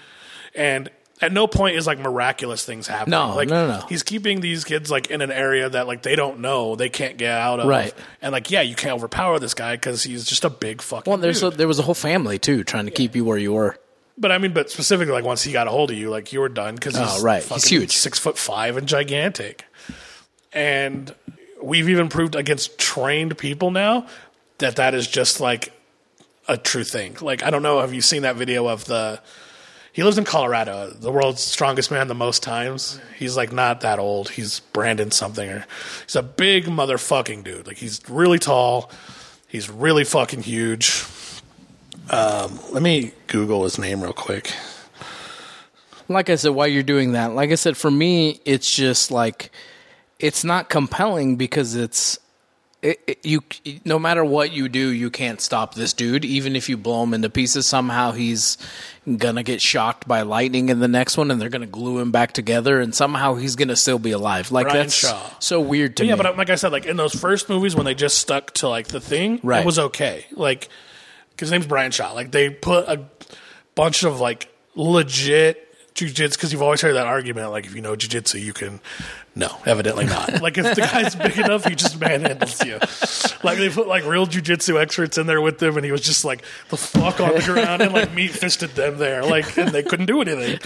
and 0.54 0.90
at 1.20 1.32
no 1.32 1.46
point 1.46 1.76
is 1.76 1.86
like 1.86 1.98
miraculous 1.98 2.64
things 2.64 2.86
happening. 2.86 3.18
No, 3.18 3.34
like, 3.34 3.48
no, 3.48 3.66
no. 3.66 3.86
He's 3.88 4.02
keeping 4.02 4.40
these 4.40 4.64
kids 4.64 4.90
like 4.90 5.10
in 5.10 5.22
an 5.22 5.30
area 5.30 5.68
that 5.68 5.86
like 5.86 6.02
they 6.02 6.14
don't 6.14 6.40
know, 6.40 6.76
they 6.76 6.88
can't 6.90 7.16
get 7.16 7.30
out 7.32 7.60
of. 7.60 7.68
Right. 7.68 7.94
And 8.20 8.32
like, 8.32 8.50
yeah, 8.50 8.60
you 8.60 8.74
can't 8.74 8.94
overpower 8.94 9.38
this 9.38 9.54
guy 9.54 9.76
because 9.76 10.02
he's 10.02 10.24
just 10.24 10.44
a 10.44 10.50
big 10.50 10.82
fucking. 10.82 11.10
Well, 11.10 11.18
there's 11.18 11.42
a, 11.42 11.50
there 11.50 11.68
was 11.68 11.78
a 11.78 11.82
whole 11.82 11.94
family 11.94 12.38
too 12.38 12.64
trying 12.64 12.84
to 12.84 12.90
keep 12.90 13.16
you 13.16 13.24
where 13.24 13.38
you 13.38 13.54
were. 13.54 13.78
but 14.18 14.30
I 14.30 14.36
mean, 14.38 14.52
but 14.52 14.70
specifically, 14.70 15.12
like 15.12 15.24
once 15.24 15.42
he 15.42 15.52
got 15.52 15.66
a 15.66 15.70
hold 15.70 15.90
of 15.90 15.96
you, 15.96 16.10
like 16.10 16.32
you 16.34 16.40
were 16.40 16.50
done 16.50 16.74
because 16.74 16.96
oh, 16.96 17.04
he's 17.04 17.20
Oh, 17.20 17.24
right. 17.24 17.42
He's 17.42 17.64
huge. 17.64 17.92
six 17.92 18.18
foot 18.18 18.36
five 18.36 18.76
and 18.76 18.86
gigantic. 18.86 19.64
And 20.52 21.14
we've 21.62 21.88
even 21.88 22.08
proved 22.08 22.34
against 22.34 22.78
trained 22.78 23.36
people 23.38 23.70
now 23.70 24.06
that 24.58 24.76
that 24.76 24.94
is 24.94 25.06
just 25.06 25.40
like 25.40 25.72
a 26.46 26.56
true 26.58 26.84
thing. 26.84 27.16
Like 27.20 27.42
I 27.42 27.50
don't 27.50 27.62
know, 27.62 27.80
have 27.80 27.94
you 27.94 28.02
seen 28.02 28.22
that 28.22 28.36
video 28.36 28.66
of 28.68 28.84
the? 28.84 29.20
He 29.96 30.02
lives 30.02 30.18
in 30.18 30.24
Colorado, 30.24 30.90
the 30.90 31.10
world's 31.10 31.40
strongest 31.40 31.90
man 31.90 32.06
the 32.06 32.14
most 32.14 32.42
times. 32.42 33.00
He's 33.18 33.34
like 33.34 33.50
not 33.50 33.80
that 33.80 33.98
old. 33.98 34.28
He's 34.28 34.60
Brandon 34.60 35.10
something 35.10 35.48
or 35.48 35.64
he's 36.04 36.14
a 36.14 36.22
big 36.22 36.66
motherfucking 36.66 37.42
dude. 37.44 37.66
Like 37.66 37.78
he's 37.78 38.02
really 38.06 38.38
tall. 38.38 38.90
He's 39.48 39.70
really 39.70 40.04
fucking 40.04 40.42
huge. 40.42 41.02
Um, 42.10 42.60
let 42.72 42.82
me 42.82 43.12
Google 43.26 43.64
his 43.64 43.78
name 43.78 44.02
real 44.02 44.12
quick. 44.12 44.52
Like 46.10 46.28
I 46.28 46.34
said, 46.34 46.50
while 46.50 46.68
you're 46.68 46.82
doing 46.82 47.12
that, 47.12 47.32
like 47.32 47.50
I 47.50 47.54
said, 47.54 47.74
for 47.74 47.90
me, 47.90 48.38
it's 48.44 48.76
just 48.76 49.10
like 49.10 49.50
it's 50.18 50.44
not 50.44 50.68
compelling 50.68 51.36
because 51.36 51.74
it's 51.74 52.18
it, 52.86 53.00
it- 53.06 53.26
you. 53.26 53.42
No 53.84 53.98
matter 53.98 54.24
what 54.24 54.52
you 54.52 54.68
do, 54.68 54.88
you 54.88 55.10
can't 55.10 55.40
stop 55.40 55.74
this 55.74 55.92
dude. 55.92 56.24
Even 56.24 56.54
if 56.56 56.68
you 56.68 56.76
blow 56.76 57.02
him 57.02 57.14
into 57.14 57.28
pieces, 57.30 57.66
somehow 57.66 58.12
he's 58.12 58.56
gonna 59.18 59.42
get 59.42 59.60
shocked 59.60 60.06
by 60.08 60.22
lightning 60.22 60.68
in 60.68 60.80
the 60.80 60.88
next 60.88 61.16
one, 61.16 61.30
and 61.30 61.40
they're 61.40 61.48
gonna 61.48 61.66
glue 61.66 61.98
him 61.98 62.10
back 62.12 62.32
together, 62.32 62.80
and 62.80 62.94
somehow 62.94 63.34
he's 63.34 63.56
gonna 63.56 63.76
still 63.76 63.98
be 63.98 64.10
alive. 64.12 64.50
Like 64.52 64.66
Brian 64.66 64.82
that's 64.86 64.94
Shaw. 64.94 65.30
so 65.38 65.60
weird 65.60 65.96
to 65.98 66.04
yeah, 66.06 66.12
me. 66.14 66.16
but 66.18 66.26
uh, 66.26 66.34
like 66.36 66.50
I 66.50 66.54
said, 66.56 66.72
like 66.72 66.86
in 66.86 66.96
those 66.96 67.14
first 67.14 67.48
movies 67.48 67.74
when 67.76 67.84
they 67.84 67.94
just 67.94 68.18
stuck 68.18 68.52
to 68.54 68.68
like 68.68 68.88
the 68.88 69.00
thing, 69.00 69.40
Right. 69.42 69.60
it 69.60 69.66
was 69.66 69.78
okay. 69.78 70.26
Like, 70.32 70.68
his 71.38 71.50
name's 71.50 71.66
Brian 71.66 71.90
Shaw. 71.92 72.12
Like 72.12 72.30
they 72.32 72.50
put 72.50 72.88
a 72.88 73.04
bunch 73.74 74.02
of 74.04 74.20
like 74.20 74.48
legit 74.74 75.65
jujitsu. 75.96 76.32
Because 76.32 76.52
you've 76.52 76.62
always 76.62 76.80
heard 76.80 76.94
that 76.94 77.06
argument, 77.06 77.50
like 77.50 77.66
if 77.66 77.74
you 77.74 77.80
know 77.80 77.96
jujitsu, 77.96 78.40
you 78.40 78.52
can. 78.52 78.80
No, 79.34 79.54
evidently 79.66 80.06
not. 80.06 80.40
like 80.42 80.56
if 80.56 80.74
the 80.74 80.80
guy's 80.80 81.14
big 81.14 81.38
enough, 81.38 81.64
he 81.64 81.74
just 81.74 81.98
manhandles 81.98 82.64
you. 82.64 82.78
Like 83.42 83.58
they 83.58 83.68
put 83.68 83.88
like 83.88 84.04
real 84.04 84.26
jujitsu 84.26 84.80
experts 84.80 85.18
in 85.18 85.26
there 85.26 85.40
with 85.40 85.58
them, 85.58 85.76
and 85.76 85.84
he 85.84 85.92
was 85.92 86.02
just 86.02 86.24
like 86.24 86.42
the 86.68 86.76
fuck 86.76 87.20
on 87.20 87.34
the 87.34 87.42
ground 87.42 87.82
and 87.82 87.92
like 87.92 88.14
meat 88.14 88.30
fisted 88.30 88.70
them 88.70 88.98
there, 88.98 89.24
like 89.24 89.56
and 89.58 89.70
they 89.70 89.82
couldn't 89.82 90.06
do 90.06 90.20
anything 90.20 90.58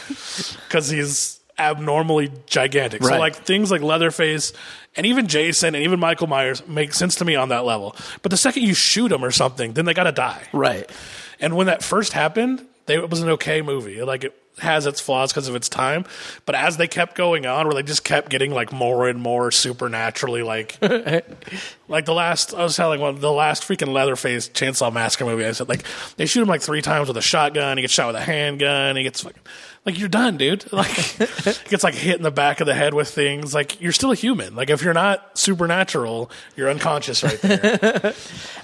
because 0.69 0.89
he's 0.89 1.41
abnormally 1.59 2.33
gigantic. 2.47 3.03
So 3.05 3.19
like 3.19 3.37
things 3.37 3.71
like 3.71 3.83
Leatherface 3.83 4.53
and 4.97 5.07
even 5.07 5.29
Jason 5.29 5.75
and 5.75 5.85
even 5.85 6.01
Michael 6.01 6.27
Myers 6.27 6.67
make 6.67 6.95
sense 6.95 7.17
to 7.17 7.25
me 7.25 7.37
on 7.37 7.51
that 7.51 7.65
level. 7.65 7.95
But 8.23 8.31
the 8.31 8.37
second 8.37 8.63
you 8.63 8.75
shoot 8.75 9.09
them 9.09 9.25
or 9.25 9.31
something, 9.31 9.75
then 9.75 9.85
they 9.85 9.95
got 9.95 10.05
to 10.05 10.13
die. 10.13 10.43
right. 10.53 10.91
And 11.39 11.57
when 11.57 11.69
that 11.69 11.83
first 11.83 12.13
happened, 12.13 12.67
they, 12.87 12.97
it 12.97 13.09
was 13.09 13.23
an 13.23 13.31
okay 13.31 13.63
movie. 13.63 14.03
Like 14.03 14.25
it 14.25 14.37
has 14.61 14.87
its 14.87 15.01
flaws 15.01 15.33
because 15.33 15.49
of 15.49 15.55
its 15.55 15.69
time, 15.69 16.05
but 16.47 16.55
as 16.55 16.77
they 16.77 16.89
kept 16.89 17.17
going 17.17 17.47
on, 17.47 17.67
where 17.67 17.75
they 17.75 17.83
just 17.83 18.05
kept 18.05 18.31
getting 18.31 18.53
like 18.53 18.73
more 18.73 19.09
and 19.09 19.21
more 19.21 19.51
supernaturally 19.51 20.43
like, 20.43 20.79
like 21.89 22.05
the 22.05 22.15
last 22.15 22.55
I 22.55 22.63
was 22.63 22.77
telling 22.77 23.01
one 23.01 23.21
the 23.21 23.33
last 23.33 23.65
freaking 23.65 23.93
Leatherface 23.93 24.49
Chainsaw 24.49 24.93
Massacre 24.93 25.25
movie. 25.25 25.45
I 25.45 25.53
said 25.53 25.69
like 25.69 25.85
they 26.17 26.27
shoot 26.27 26.43
him 26.43 26.49
like 26.49 26.63
three 26.63 26.83
times 26.83 27.09
with 27.09 27.17
a 27.17 27.23
shotgun. 27.23 27.77
He 27.77 27.83
gets 27.83 27.93
shot 27.93 28.09
with 28.09 28.17
a 28.17 28.25
handgun. 28.25 28.97
He 28.97 29.03
gets 29.03 29.23
fucking 29.23 29.43
like 29.85 29.99
you're 29.99 30.09
done, 30.09 30.37
dude. 30.37 30.65
Like 30.73 30.91
he 30.91 31.25
gets 31.69 31.85
like 31.85 31.95
hit 31.95 32.17
in 32.17 32.23
the 32.23 32.31
back 32.31 32.61
of 32.61 32.67
the 32.67 32.75
head 32.75 32.95
with 32.95 33.09
things. 33.09 33.53
Like 33.53 33.81
you're 33.81 33.93
still 33.93 34.13
a 34.13 34.15
human. 34.15 34.55
Like 34.55 34.71
if 34.71 34.83
you're 34.83 34.95
not 34.95 35.37
supernatural, 35.39 36.31
you're 36.57 36.71
unconscious 36.71 37.23
right 37.23 37.41
there. 37.41 38.15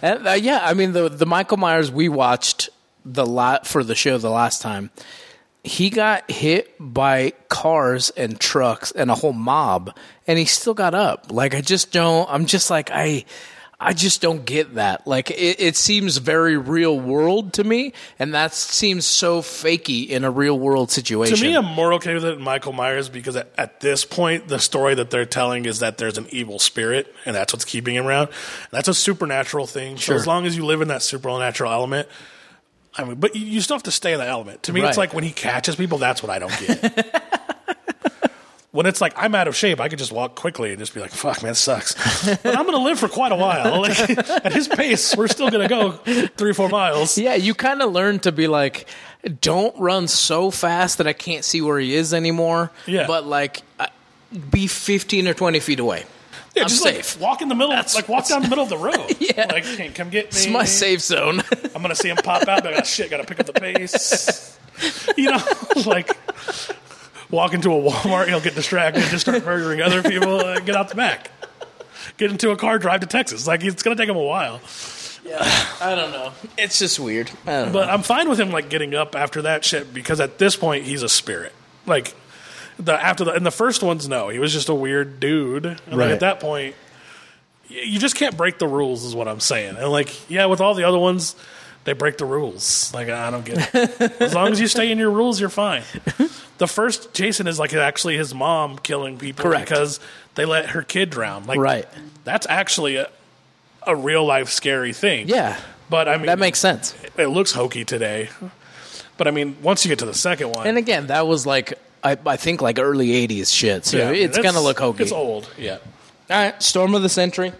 And, 0.03 0.27
uh, 0.27 0.33
yeah, 0.33 0.61
I 0.63 0.75
mean 0.75 0.93
the 0.93 1.09
the 1.09 1.27
Michael 1.27 1.57
Myers 1.57 1.91
we 1.91 2.09
watched 2.09 2.71
the 3.05 3.27
lot 3.27 3.67
for 3.67 3.85
the 3.85 3.95
show 3.95 4.19
the 4.19 4.31
last 4.31 4.63
time. 4.63 4.91
He 5.67 5.91
got 5.91 6.31
hit 6.31 6.73
by 6.79 7.33
cars 7.49 8.11
and 8.11 8.39
trucks 8.39 8.93
and 8.93 9.11
a 9.11 9.17
whole 9.17 9.33
mob, 9.33 9.97
and 10.29 10.39
he 10.39 10.45
still 10.45 10.75
got 10.75 10.95
up. 10.95 11.33
Like 11.33 11.57
I 11.57 11.61
just 11.61 11.91
don't. 11.91 12.31
I'm 12.31 12.47
just 12.47 12.71
like 12.71 12.91
I. 12.93 13.25
I 13.79 13.93
just 13.93 14.23
don't 14.23 14.47
get 14.47 14.77
that. 14.77 15.07
Like 15.07 15.31
it, 15.31 15.61
it 15.61 15.77
seems 15.77 16.17
very 16.17 16.57
real 16.57 16.99
world 16.99 17.53
to 17.55 17.65
me, 17.65 17.93
and 18.19 18.33
that 18.33 18.55
seems 18.55 19.05
so 19.05 19.43
fakey 19.43 20.09
in 20.09 20.25
a 20.25 20.31
real 20.31 20.59
world 20.59 20.91
situation. 20.91 21.37
To 21.37 21.43
me, 21.43 21.55
I'm 21.55 21.67
more 21.67 21.93
okay 21.95 22.15
with 22.15 22.25
it 22.25 22.37
than 22.37 22.43
Michael 22.43 22.73
Myers 22.73 23.11
because 23.11 23.37
at, 23.37 23.53
at 23.59 23.81
this 23.81 24.07
point, 24.07 24.49
the 24.49 24.59
story 24.59 24.95
that 24.95 25.11
they're 25.11 25.27
telling 25.27 25.67
is 25.67 25.81
that 25.81 25.99
there's 25.99 26.17
an 26.17 26.27
evil 26.31 26.59
spirit, 26.59 27.13
and 27.27 27.37
that's 27.37 27.53
what's 27.53 27.67
keeping 27.67 27.97
him 27.97 28.07
around. 28.07 28.31
That's 28.71 28.89
a 28.89 28.95
supernatural 28.95 29.67
thing. 29.67 29.97
Sure. 29.97 30.15
So 30.15 30.21
as 30.21 30.27
long 30.27 30.47
as 30.47 30.57
you 30.57 30.65
live 30.65 30.81
in 30.81 30.89
that 30.89 31.03
supernatural 31.03 31.71
element, 31.71 32.09
I 32.99 33.05
mean, 33.05 33.17
but 33.17 33.35
you, 33.37 33.61
still 33.61 33.77
have 33.77 33.83
to 33.85 33.91
stay 33.91 34.13
in 34.13 34.19
that 34.19 34.29
element. 34.29 34.63
To 34.65 34.73
me, 34.73 34.81
Right. 34.81 34.89
it's 34.89 34.99
like 34.99 35.13
when 35.13 35.25
he 35.25 35.31
catches 35.33 35.77
people, 35.77 35.99
that's 35.99 36.23
what 36.23 36.31
I 36.31 36.39
don't 36.39 36.59
get. 36.59 37.23
when 38.73 38.87
it's 38.87 39.01
like 39.01 39.13
I'm 39.17 39.35
out 39.35 39.49
of 39.49 39.57
shape, 39.57 39.81
I 39.81 39.89
could 39.89 39.99
just 39.99 40.13
walk 40.13 40.35
quickly 40.35 40.71
and 40.71 40.79
just 40.79 40.95
be 40.95 41.01
like, 41.01 41.11
"Fuck, 41.11 41.43
man, 41.43 41.55
sucks." 41.55 41.95
But 42.43 42.57
I'm 42.57 42.65
going 42.65 42.77
to 42.77 42.83
live 42.85 42.99
for 42.99 43.09
quite 43.09 43.33
a 43.33 43.37
while. 43.37 43.81
Like 43.87 43.99
at 44.01 44.53
his 44.53 44.69
pace, 44.69 45.17
we're 45.17 45.29
still 45.29 45.51
going 45.51 45.67
to 45.67 45.69
go 45.69 45.93
three, 46.37 46.53
four 46.53 46.69
miles. 46.69 47.17
Yeah, 47.19 47.35
you 47.35 47.55
kind 47.55 47.83
of 47.83 47.93
learn 47.93 48.19
to 48.21 48.33
be 48.33 48.49
like, 48.49 48.87
don't 49.41 49.79
run 49.79 50.09
so 50.09 50.51
fast 50.51 50.99
that 50.99 51.07
I 51.07 51.13
can't 51.13 51.45
see 51.45 51.61
where 51.61 51.79
he 51.79 51.95
is 51.95 52.13
anymore. 52.15 52.71
Yeah. 52.87 53.07
But 53.07 53.27
like, 53.27 53.63
be 54.51 54.67
15 54.67 55.29
or 55.29 55.35
20 55.35 55.61
feet 55.61 55.81
away. 55.81 56.05
Yeah, 56.57 56.63
I'm 56.63 56.69
just 56.69 56.83
safe. 56.83 57.17
like 57.21 57.23
walk 57.23 57.43
in 57.43 57.49
the 57.49 57.55
middle, 57.55 57.71
That's- 57.71 57.95
like 57.95 58.09
walk 58.09 58.27
down 58.27 58.43
the 58.43 58.49
middle 58.49 58.65
of 58.65 58.71
the 58.71 58.79
road. 58.79 59.15
Yeah. 59.21 59.47
like 59.53 59.65
hey, 59.65 59.91
come 59.91 60.09
get 60.11 60.25
me. 60.25 60.29
It's 60.29 60.49
my 60.49 60.65
safe 60.65 61.01
zone. 61.03 61.43
I'm 61.75 61.83
gonna 61.83 61.95
see 61.95 62.09
him 62.09 62.17
pop 62.17 62.49
out. 62.49 62.63
But 62.65 62.73
I 62.73 62.77
got 62.79 62.87
shit. 62.87 63.11
Got 63.11 63.19
to 63.19 63.25
pick 63.25 63.39
up 63.41 63.47
the 63.47 63.53
pace. 63.53 64.59
You 65.17 65.31
know, 65.31 65.43
like 65.87 66.11
walk 67.31 67.55
into 67.55 67.73
a 67.73 67.81
Walmart, 67.81 68.29
he'll 68.29 68.41
get 68.43 68.55
distracted, 68.55 69.05
just 69.05 69.23
start 69.23 69.43
murdering 69.45 69.81
other 69.81 70.03
people, 70.03 70.41
and 70.45 70.67
get 70.67 70.77
out 70.77 70.91
the 70.91 70.95
back. 70.95 71.31
Get 72.19 72.31
into 72.31 72.51
a 72.51 72.57
car, 72.57 72.79
drive 72.79 73.01
to 73.01 73.07
Texas. 73.07 73.47
Like 73.47 73.65
it's 73.65 73.83
gonna 73.83 73.97
take 73.97 74.09
him 74.11 74.17
a 74.17 74.23
while. 74.23 74.61
Yeah, 75.25 75.39
I 75.81 75.95
don't 75.95 76.11
know. 76.13 76.33
It's 76.59 76.79
just 76.79 77.01
weird. 77.01 77.31
I 77.47 77.51
don't 77.53 77.67
know. 77.69 77.73
But 77.73 77.89
I'm 77.89 78.03
fine 78.03 78.29
with 78.29 78.39
him 78.39 78.51
like 78.51 78.69
getting 78.69 78.95
up 78.95 79.17
after 79.17 79.43
that 79.43 79.65
shit 79.65 79.95
because 79.95 80.21
at 80.21 80.37
this 80.39 80.57
point 80.57 80.85
he's 80.85 81.03
a 81.03 81.09
spirit. 81.09 81.55
Like 81.87 82.15
the 82.79 82.93
after 82.93 83.25
the 83.25 83.35
in 83.35 83.43
the 83.45 83.51
first 83.51 83.83
ones, 83.83 84.09
no, 84.09 84.29
he 84.29 84.39
was 84.39 84.53
just 84.53 84.69
a 84.69 84.75
weird 84.75 85.21
dude. 85.21 85.67
And 85.67 85.79
like 85.89 85.97
Right. 85.99 86.11
at 86.11 86.21
that 86.21 86.41
point, 86.41 86.75
you 87.69 87.99
just 87.99 88.15
can't 88.17 88.37
break 88.37 88.59
the 88.59 88.69
rules, 88.69 89.05
is 89.05 89.15
what 89.15 89.29
I'm 89.29 89.41
saying. 89.41 89.77
And 89.77 89.89
like, 89.91 90.29
yeah, 90.31 90.47
with 90.47 90.61
all 90.61 90.75
the 90.75 90.85
other 90.85 90.99
ones, 90.99 91.35
they 91.85 91.93
break 91.95 92.19
the 92.19 92.25
rules. 92.25 92.93
Like 92.95 93.09
I 93.09 93.31
don't 93.31 93.45
get 93.45 93.75
it. 93.75 94.01
as 94.21 94.35
long 94.35 94.53
as 94.53 94.61
you 94.61 94.67
stay 94.69 94.91
in 94.91 94.99
your 94.99 95.11
rules, 95.11 95.41
you're 95.41 95.49
fine. 95.49 95.83
The 96.59 96.67
first 96.67 97.13
Jason 97.15 97.47
is 97.47 97.59
like 97.59 97.73
actually 97.75 98.17
his 98.17 98.35
mom 98.35 98.79
killing 98.79 99.19
people 99.19 99.43
Correct. 99.45 99.69
because 99.69 100.01
they 100.37 100.45
let 100.45 100.71
her 100.71 100.83
kid 100.83 101.11
drown. 101.11 101.47
Like 101.47 101.59
Right. 101.59 101.87
that's 102.25 102.47
actually 102.49 102.97
a 102.97 103.09
a 103.89 103.95
real 103.95 104.25
life 104.25 104.49
scary 104.49 104.93
thing. 104.93 105.29
yeah, 105.29 105.57
But 105.89 106.09
I 106.09 106.17
mean 106.17 106.27
that 106.27 106.41
makes 106.41 106.59
sense. 106.59 106.93
it 107.17 107.29
looks 107.29 107.53
hokey 107.53 107.85
today. 107.85 108.31
But 109.17 109.29
I 109.29 109.31
mean, 109.31 109.57
once 109.63 109.85
you 109.85 109.89
get 109.91 110.01
to 110.01 110.07
the 110.07 110.13
second 110.15 110.53
one, 110.57 110.67
And 110.67 110.77
again, 110.77 111.07
that 111.07 111.27
was 111.29 111.47
like, 111.47 111.75
I, 112.07 112.17
I 112.27 112.37
think 112.37 112.63
like 112.63 112.79
early 112.79 113.09
80s 113.27 113.53
shit. 113.53 113.85
So 113.85 113.99
yeah, 113.99 114.11
it's 114.11 114.39
going 114.39 114.55
to 114.55 114.61
look 114.61 114.79
hokey. 114.79 115.03
It's 115.03 115.13
old, 115.13 115.51
yeah. 115.59 115.79
All 116.31 116.43
right, 116.45 116.63
Storm 116.63 116.95
of 116.95 117.03
the 117.03 117.09
Century. 117.09 117.53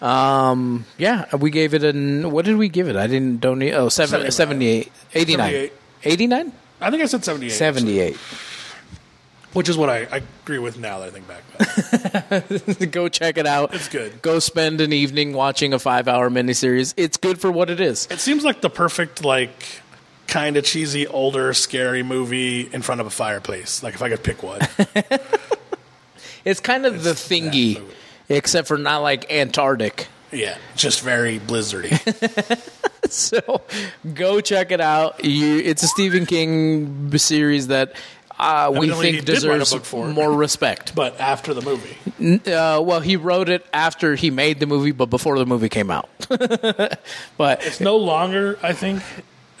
Um, 0.00 0.86
yeah, 0.96 1.34
we 1.36 1.50
gave 1.50 1.74
it 1.74 1.84
an. 1.84 2.30
What 2.30 2.44
did 2.46 2.56
we 2.56 2.68
give 2.68 2.88
it? 2.88 2.96
I 2.96 3.06
didn't 3.06 3.40
don't. 3.40 3.62
Oh, 3.62 3.88
seven, 3.90 4.30
79. 4.30 4.30
78, 4.32 4.92
89. 5.14 5.46
78. 5.50 5.72
89? 6.04 6.52
I 6.80 6.90
think 6.90 7.02
I 7.02 7.06
said 7.06 7.24
seventy-eight. 7.24 7.52
78. 7.52 8.16
which 9.52 9.68
is 9.68 9.76
what 9.76 9.90
I, 9.90 10.06
I 10.10 10.22
agree 10.42 10.58
with 10.58 10.78
now 10.78 11.00
that 11.00 11.08
I 11.08 11.10
think 11.10 11.28
back. 11.28 12.90
Go 12.90 13.08
check 13.08 13.36
it 13.36 13.46
out. 13.46 13.74
It's 13.74 13.88
good. 13.88 14.22
Go 14.22 14.38
spend 14.38 14.80
an 14.80 14.92
evening 14.92 15.34
watching 15.34 15.74
a 15.74 15.78
five 15.78 16.08
hour 16.08 16.30
miniseries. 16.30 16.94
It's 16.96 17.18
good 17.18 17.38
for 17.40 17.50
what 17.52 17.68
it 17.68 17.80
is. 17.80 18.08
It 18.10 18.20
seems 18.20 18.44
like 18.44 18.62
the 18.62 18.70
perfect 18.70 19.24
like 19.24 19.82
kind 20.30 20.56
of 20.56 20.64
cheesy 20.64 21.06
older 21.06 21.52
scary 21.52 22.02
movie 22.02 22.62
in 22.72 22.80
front 22.80 23.00
of 23.02 23.06
a 23.06 23.10
fireplace. 23.10 23.82
Like 23.82 23.94
if 23.94 24.00
I 24.02 24.08
could 24.08 24.22
pick 24.22 24.42
one, 24.42 24.60
It's 26.44 26.60
kind 26.60 26.86
of 26.86 27.02
the 27.02 27.10
thingy, 27.10 27.82
except 28.30 28.66
for 28.68 28.78
not 28.78 29.02
like 29.02 29.30
Antarctic. 29.30 30.08
Yeah, 30.32 30.56
just 30.74 31.02
very 31.02 31.38
blizzardy. 31.38 31.90
so 33.10 33.60
go 34.14 34.40
check 34.40 34.70
it 34.70 34.80
out. 34.80 35.22
You, 35.24 35.58
it's 35.58 35.82
a 35.82 35.86
Stephen 35.88 36.24
King 36.24 37.14
series 37.18 37.66
that 37.66 37.92
uh, 38.38 38.72
we 38.74 38.88
think 38.90 39.26
did 39.26 39.42
write 39.44 39.56
a 39.56 39.58
deserves 39.58 39.72
book 39.74 39.84
for 39.84 40.08
it. 40.08 40.12
more 40.14 40.32
respect. 40.32 40.94
but 41.02 41.20
after 41.20 41.52
the 41.52 41.60
movie, 41.60 41.96
Uh, 42.50 42.80
well, 42.80 43.00
he 43.00 43.16
wrote 43.16 43.50
it 43.50 43.66
after 43.74 44.14
he 44.14 44.30
made 44.30 44.60
the 44.60 44.66
movie, 44.66 44.92
but 44.92 45.06
before 45.10 45.38
the 45.38 45.44
movie 45.44 45.68
came 45.68 45.90
out. 45.90 46.08
but 47.36 47.66
it's 47.66 47.80
no 47.80 47.96
longer, 47.98 48.58
I 48.62 48.72
think, 48.72 49.02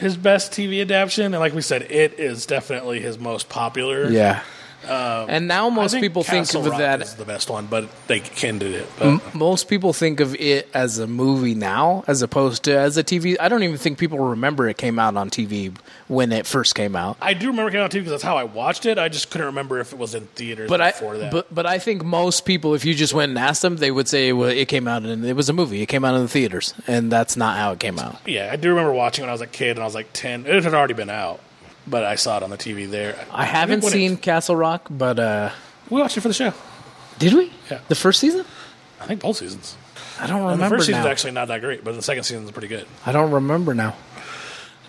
his 0.00 0.16
best 0.16 0.52
TV 0.52 0.80
adaptation. 0.80 1.26
And 1.34 1.40
like 1.40 1.54
we 1.54 1.62
said, 1.62 1.82
it 1.82 2.18
is 2.18 2.46
definitely 2.46 3.00
his 3.00 3.18
most 3.18 3.48
popular. 3.48 4.10
yeah, 4.10 4.42
Um, 4.88 5.26
and 5.28 5.46
now 5.48 5.68
most 5.68 5.92
think 5.92 6.02
people 6.02 6.22
think 6.22 6.52
of 6.54 6.66
Rock 6.66 6.78
that. 6.78 7.02
is 7.02 7.14
the 7.14 7.24
best 7.24 7.50
one, 7.50 7.66
but 7.66 7.88
they 8.06 8.22
ended 8.42 8.74
it. 8.74 8.88
But 8.98 9.06
M- 9.06 9.20
most 9.34 9.68
people 9.68 9.92
think 9.92 10.20
of 10.20 10.34
it 10.36 10.68
as 10.74 10.98
a 10.98 11.06
movie 11.06 11.54
now, 11.54 12.02
as 12.06 12.22
opposed 12.22 12.64
to 12.64 12.76
as 12.78 12.96
a 12.96 13.04
TV. 13.04 13.36
I 13.38 13.48
don't 13.48 13.62
even 13.62 13.76
think 13.76 13.98
people 13.98 14.18
remember 14.18 14.68
it 14.68 14.78
came 14.78 14.98
out 14.98 15.16
on 15.16 15.28
TV 15.30 15.76
when 16.08 16.32
it 16.32 16.46
first 16.46 16.74
came 16.74 16.96
out. 16.96 17.16
I 17.20 17.34
do 17.34 17.48
remember 17.48 17.68
it 17.68 17.72
came 17.72 17.82
out 17.82 17.90
too 17.90 17.98
because 18.00 18.10
that's 18.12 18.22
how 18.22 18.36
I 18.36 18.44
watched 18.44 18.86
it. 18.86 18.98
I 18.98 19.08
just 19.08 19.30
couldn't 19.30 19.48
remember 19.48 19.80
if 19.80 19.92
it 19.92 19.98
was 19.98 20.14
in 20.14 20.26
theaters 20.28 20.68
But 20.68 20.80
I, 20.80 20.90
before 20.92 21.18
that. 21.18 21.30
but 21.30 21.54
but 21.54 21.66
I 21.66 21.78
think 21.78 22.02
most 22.04 22.44
people, 22.46 22.74
if 22.74 22.84
you 22.84 22.94
just 22.94 23.12
went 23.14 23.30
and 23.30 23.38
asked 23.38 23.62
them, 23.62 23.76
they 23.76 23.90
would 23.90 24.08
say 24.08 24.32
well, 24.32 24.48
it 24.48 24.66
came 24.68 24.88
out 24.88 25.02
and 25.04 25.24
it 25.24 25.34
was 25.36 25.48
a 25.48 25.52
movie. 25.52 25.82
It 25.82 25.86
came 25.86 26.04
out 26.04 26.14
in 26.14 26.22
the 26.22 26.28
theaters, 26.28 26.74
and 26.86 27.12
that's 27.12 27.36
not 27.36 27.56
how 27.58 27.72
it 27.72 27.80
came 27.80 27.98
out. 27.98 28.16
yeah, 28.26 28.48
I 28.52 28.56
do 28.56 28.70
remember 28.70 28.92
watching 28.92 29.22
when 29.22 29.28
I 29.28 29.32
was 29.32 29.40
a 29.40 29.46
kid 29.46 29.72
and 29.72 29.80
I 29.80 29.84
was 29.84 29.94
like 29.94 30.08
ten. 30.12 30.46
It 30.46 30.64
had 30.64 30.74
already 30.74 30.94
been 30.94 31.10
out, 31.10 31.40
but 31.86 32.04
I 32.04 32.14
saw 32.16 32.36
it 32.38 32.42
on 32.42 32.50
the 32.50 32.58
TV 32.58 32.88
there. 32.90 33.16
I 33.32 33.44
haven't 33.44 33.82
seen 33.82 34.12
it- 34.14 34.22
Castle 34.22 34.56
Rock, 34.56 34.86
but 34.90 35.18
uh, 35.18 35.50
we 35.88 36.00
watched 36.00 36.16
it 36.16 36.20
for 36.20 36.28
the 36.28 36.34
show. 36.34 36.52
did 37.18 37.34
we? 37.34 37.52
Yeah. 37.70 37.80
The 37.88 37.94
first 37.94 38.20
season? 38.20 38.44
I 39.00 39.06
think 39.06 39.20
both 39.20 39.36
seasons. 39.38 39.76
I 40.20 40.26
don't 40.26 40.36
And 40.40 40.46
the 40.48 40.52
remember 40.52 40.76
first 40.76 40.86
season's 40.86 41.04
now. 41.06 41.10
actually 41.10 41.32
not 41.32 41.48
that 41.48 41.60
great, 41.62 41.82
but 41.82 41.94
the 41.94 42.02
second 42.02 42.24
season's 42.24 42.50
pretty 42.50 42.68
good. 42.68 42.86
I 43.06 43.12
don't 43.12 43.30
remember 43.30 43.74
now. 43.74 43.96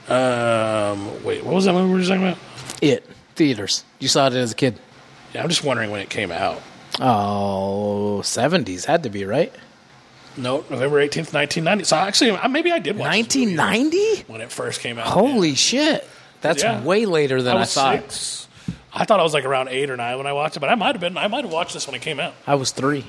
Um, 0.10 1.24
wait, 1.24 1.44
what 1.46 1.54
was 1.56 1.66
that 1.66 1.74
movie 1.74 1.86
we 1.88 1.94
were 1.94 2.00
just 2.00 2.10
talking 2.10 2.28
about? 2.28 2.38
It 2.82 3.06
theaters. 3.36 3.84
You 4.00 4.08
saw 4.08 4.28
it 4.28 4.34
as 4.34 4.52
a 4.52 4.56
kid. 4.56 4.78
Yeah, 5.34 5.44
I'm 5.44 5.50
just 5.50 5.64
wondering 5.64 5.92
when 5.92 6.02
it 6.02 6.10
came 6.10 6.32
out. 6.32 6.62
Oh, 7.00 8.20
70s 8.24 8.86
had 8.86 9.04
to 9.04 9.10
be 9.10 9.24
right. 9.26 9.54
No, 10.36 10.66
November 10.70 10.98
18th, 10.98 11.34
1990. 11.34 11.84
So 11.86 11.96
actually, 11.96 12.38
maybe 12.50 12.72
I 12.72 12.80
did 12.80 12.98
watch 12.98 13.08
1990? 13.10 14.24
when 14.28 14.42
it 14.42 14.52
first 14.52 14.82
came 14.82 14.98
out. 14.98 15.08
Holy 15.08 15.56
shit! 15.56 16.06
That's 16.42 16.64
Yeah. 16.64 16.82
way 16.84 17.06
later 17.06 17.42
than 17.42 17.58
I 17.58 17.62
I, 17.62 17.66
thought. 17.66 18.12
six. 18.12 18.48
I 18.94 19.06
thought 19.06 19.20
I 19.20 19.24
was 19.24 19.34
like 19.34 19.46
around 19.46 19.70
eight 19.70 19.90
or 19.90 19.96
nine 19.98 20.18
when 20.18 20.28
I 20.28 20.34
watched 20.34 20.58
it, 20.58 20.60
but 20.60 20.70
I 20.70 20.76
might 20.76 20.96
have 20.96 21.00
been. 21.00 21.18
I 21.18 21.28
might 21.28 21.44
have 21.46 21.54
watched 21.54 21.74
this 21.74 21.88
when 21.88 21.96
it 21.96 22.02
came 22.02 22.20
out. 22.20 22.34
I 22.46 22.56
was 22.56 22.72
three. 22.72 23.06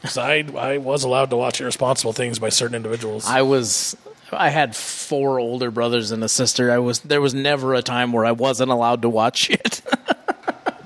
Because 0.00 0.16
I, 0.16 0.44
I 0.56 0.78
was 0.78 1.02
allowed 1.02 1.30
to 1.30 1.36
watch 1.36 1.60
irresponsible 1.60 2.12
things 2.12 2.38
by 2.38 2.50
certain 2.50 2.76
individuals. 2.76 3.26
I 3.26 3.42
was. 3.42 3.96
I 4.30 4.50
had 4.50 4.76
four 4.76 5.40
older 5.40 5.70
brothers 5.70 6.10
and 6.12 6.22
a 6.22 6.28
sister. 6.28 6.70
I 6.70 6.78
was. 6.78 7.00
There 7.00 7.20
was 7.20 7.34
never 7.34 7.74
a 7.74 7.82
time 7.82 8.12
where 8.12 8.24
I 8.24 8.32
wasn't 8.32 8.70
allowed 8.70 9.02
to 9.02 9.08
watch 9.08 9.50
it. 9.50 9.80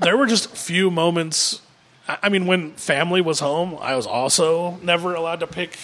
there 0.00 0.16
were 0.16 0.26
just 0.26 0.46
a 0.46 0.56
few 0.56 0.90
moments. 0.90 1.60
I 2.08 2.28
mean, 2.30 2.46
when 2.46 2.72
family 2.72 3.20
was 3.20 3.40
home, 3.40 3.76
I 3.80 3.94
was 3.96 4.06
also 4.06 4.78
never 4.82 5.14
allowed 5.14 5.40
to 5.40 5.46
pick. 5.46 5.76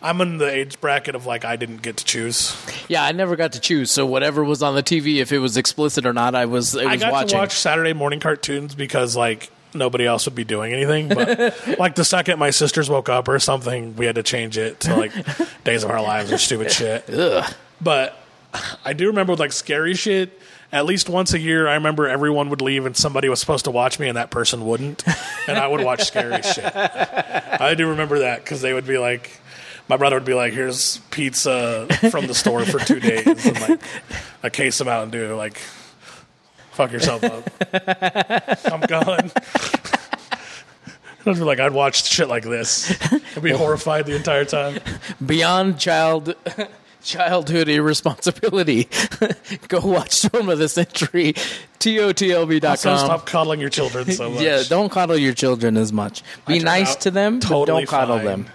I'm 0.00 0.20
in 0.20 0.38
the 0.38 0.48
age 0.48 0.80
bracket 0.80 1.14
of 1.14 1.26
like 1.26 1.44
I 1.44 1.56
didn't 1.56 1.82
get 1.82 1.96
to 1.98 2.04
choose. 2.04 2.56
yeah, 2.88 3.04
I 3.04 3.12
never 3.12 3.34
got 3.36 3.52
to 3.52 3.60
choose. 3.60 3.90
So 3.90 4.06
whatever 4.06 4.44
was 4.44 4.62
on 4.62 4.74
the 4.74 4.82
TV, 4.82 5.16
if 5.16 5.32
it 5.32 5.38
was 5.40 5.56
explicit 5.56 6.06
or 6.06 6.12
not, 6.12 6.34
I 6.34 6.44
was. 6.46 6.76
I 6.76 6.84
was 6.84 6.92
I 6.92 6.96
got 6.96 7.12
watching. 7.12 7.28
to 7.30 7.36
watch 7.36 7.52
Saturday 7.52 7.92
morning 7.92 8.20
cartoons 8.20 8.74
because 8.74 9.16
like 9.16 9.50
nobody 9.74 10.06
else 10.06 10.24
would 10.26 10.34
be 10.36 10.44
doing 10.44 10.72
anything. 10.72 11.08
But 11.08 11.38
like 11.78 11.94
the 11.96 12.04
second 12.04 12.38
my 12.38 12.50
sisters 12.50 12.88
woke 12.88 13.08
up 13.08 13.28
or 13.28 13.38
something, 13.38 13.96
we 13.96 14.06
had 14.06 14.14
to 14.14 14.22
change 14.22 14.56
it 14.56 14.80
to 14.80 14.94
like 14.96 15.12
Days 15.64 15.82
of 15.84 15.90
Our 15.90 16.00
Lives 16.00 16.32
or 16.32 16.38
stupid 16.38 16.70
shit. 16.70 17.08
Ugh. 17.10 17.52
But 17.80 18.16
I 18.84 18.92
do 18.92 19.08
remember 19.08 19.34
like 19.36 19.52
scary 19.52 19.94
shit. 19.94 20.40
At 20.70 20.84
least 20.84 21.08
once 21.08 21.32
a 21.32 21.38
year, 21.38 21.66
I 21.66 21.74
remember 21.74 22.06
everyone 22.06 22.50
would 22.50 22.60
leave 22.60 22.84
and 22.84 22.94
somebody 22.94 23.28
was 23.30 23.40
supposed 23.40 23.64
to 23.64 23.70
watch 23.70 23.98
me, 23.98 24.06
and 24.06 24.18
that 24.18 24.30
person 24.30 24.66
wouldn't, 24.66 25.02
and 25.48 25.56
I 25.56 25.66
would 25.66 25.82
watch 25.82 26.02
scary 26.04 26.42
shit. 26.42 26.62
I 26.76 27.74
do 27.74 27.88
remember 27.88 28.18
that 28.18 28.44
because 28.44 28.60
they 28.60 28.74
would 28.74 28.86
be 28.86 28.98
like, 28.98 29.40
my 29.88 29.96
brother 29.96 30.16
would 30.16 30.24
be 30.24 30.34
like, 30.34 30.52
"Here's 30.52 30.98
pizza 31.10 31.86
from 32.10 32.26
the 32.26 32.34
store 32.34 32.64
for 32.64 32.78
two 32.78 33.00
days," 33.00 33.26
and 33.46 33.60
like 33.60 33.80
a 34.42 34.50
case 34.50 34.80
of 34.80 34.86
Mountain 34.86 35.10
Dew. 35.10 35.34
Like, 35.34 35.58
fuck 36.72 36.92
yourself 36.92 37.24
up. 37.24 37.50
I'm 38.72 38.80
gone. 38.82 39.30
I'd 41.26 41.34
be 41.34 41.40
like, 41.42 41.60
I'd 41.60 41.72
watch 41.72 42.04
shit 42.08 42.28
like 42.28 42.44
this. 42.44 42.90
I'd 43.36 43.42
be 43.42 43.50
horrified 43.50 44.06
the 44.06 44.16
entire 44.16 44.44
time. 44.46 44.80
Beyond 45.24 45.78
child. 45.78 46.34
Childhood 47.02 47.68
irresponsibility. 47.68 48.88
Go 49.68 49.80
watch 49.80 50.10
Storm 50.10 50.48
of 50.48 50.58
the 50.58 50.68
Century. 50.68 51.32
TOTLB.com. 51.78 52.76
So 52.76 52.96
stop 52.96 53.24
coddling 53.24 53.60
your 53.60 53.70
children 53.70 54.10
so 54.10 54.30
much. 54.32 54.42
Yeah, 54.42 54.62
don't 54.68 54.90
coddle 54.90 55.16
your 55.16 55.32
children 55.32 55.76
as 55.76 55.92
much. 55.92 56.22
Be 56.46 56.58
nice 56.58 56.96
to 56.96 57.10
them, 57.10 57.40
totally 57.40 57.84
but 57.84 57.90
don't 57.90 58.00
coddle 58.00 58.16
fine. 58.16 58.26
them. 58.26 58.46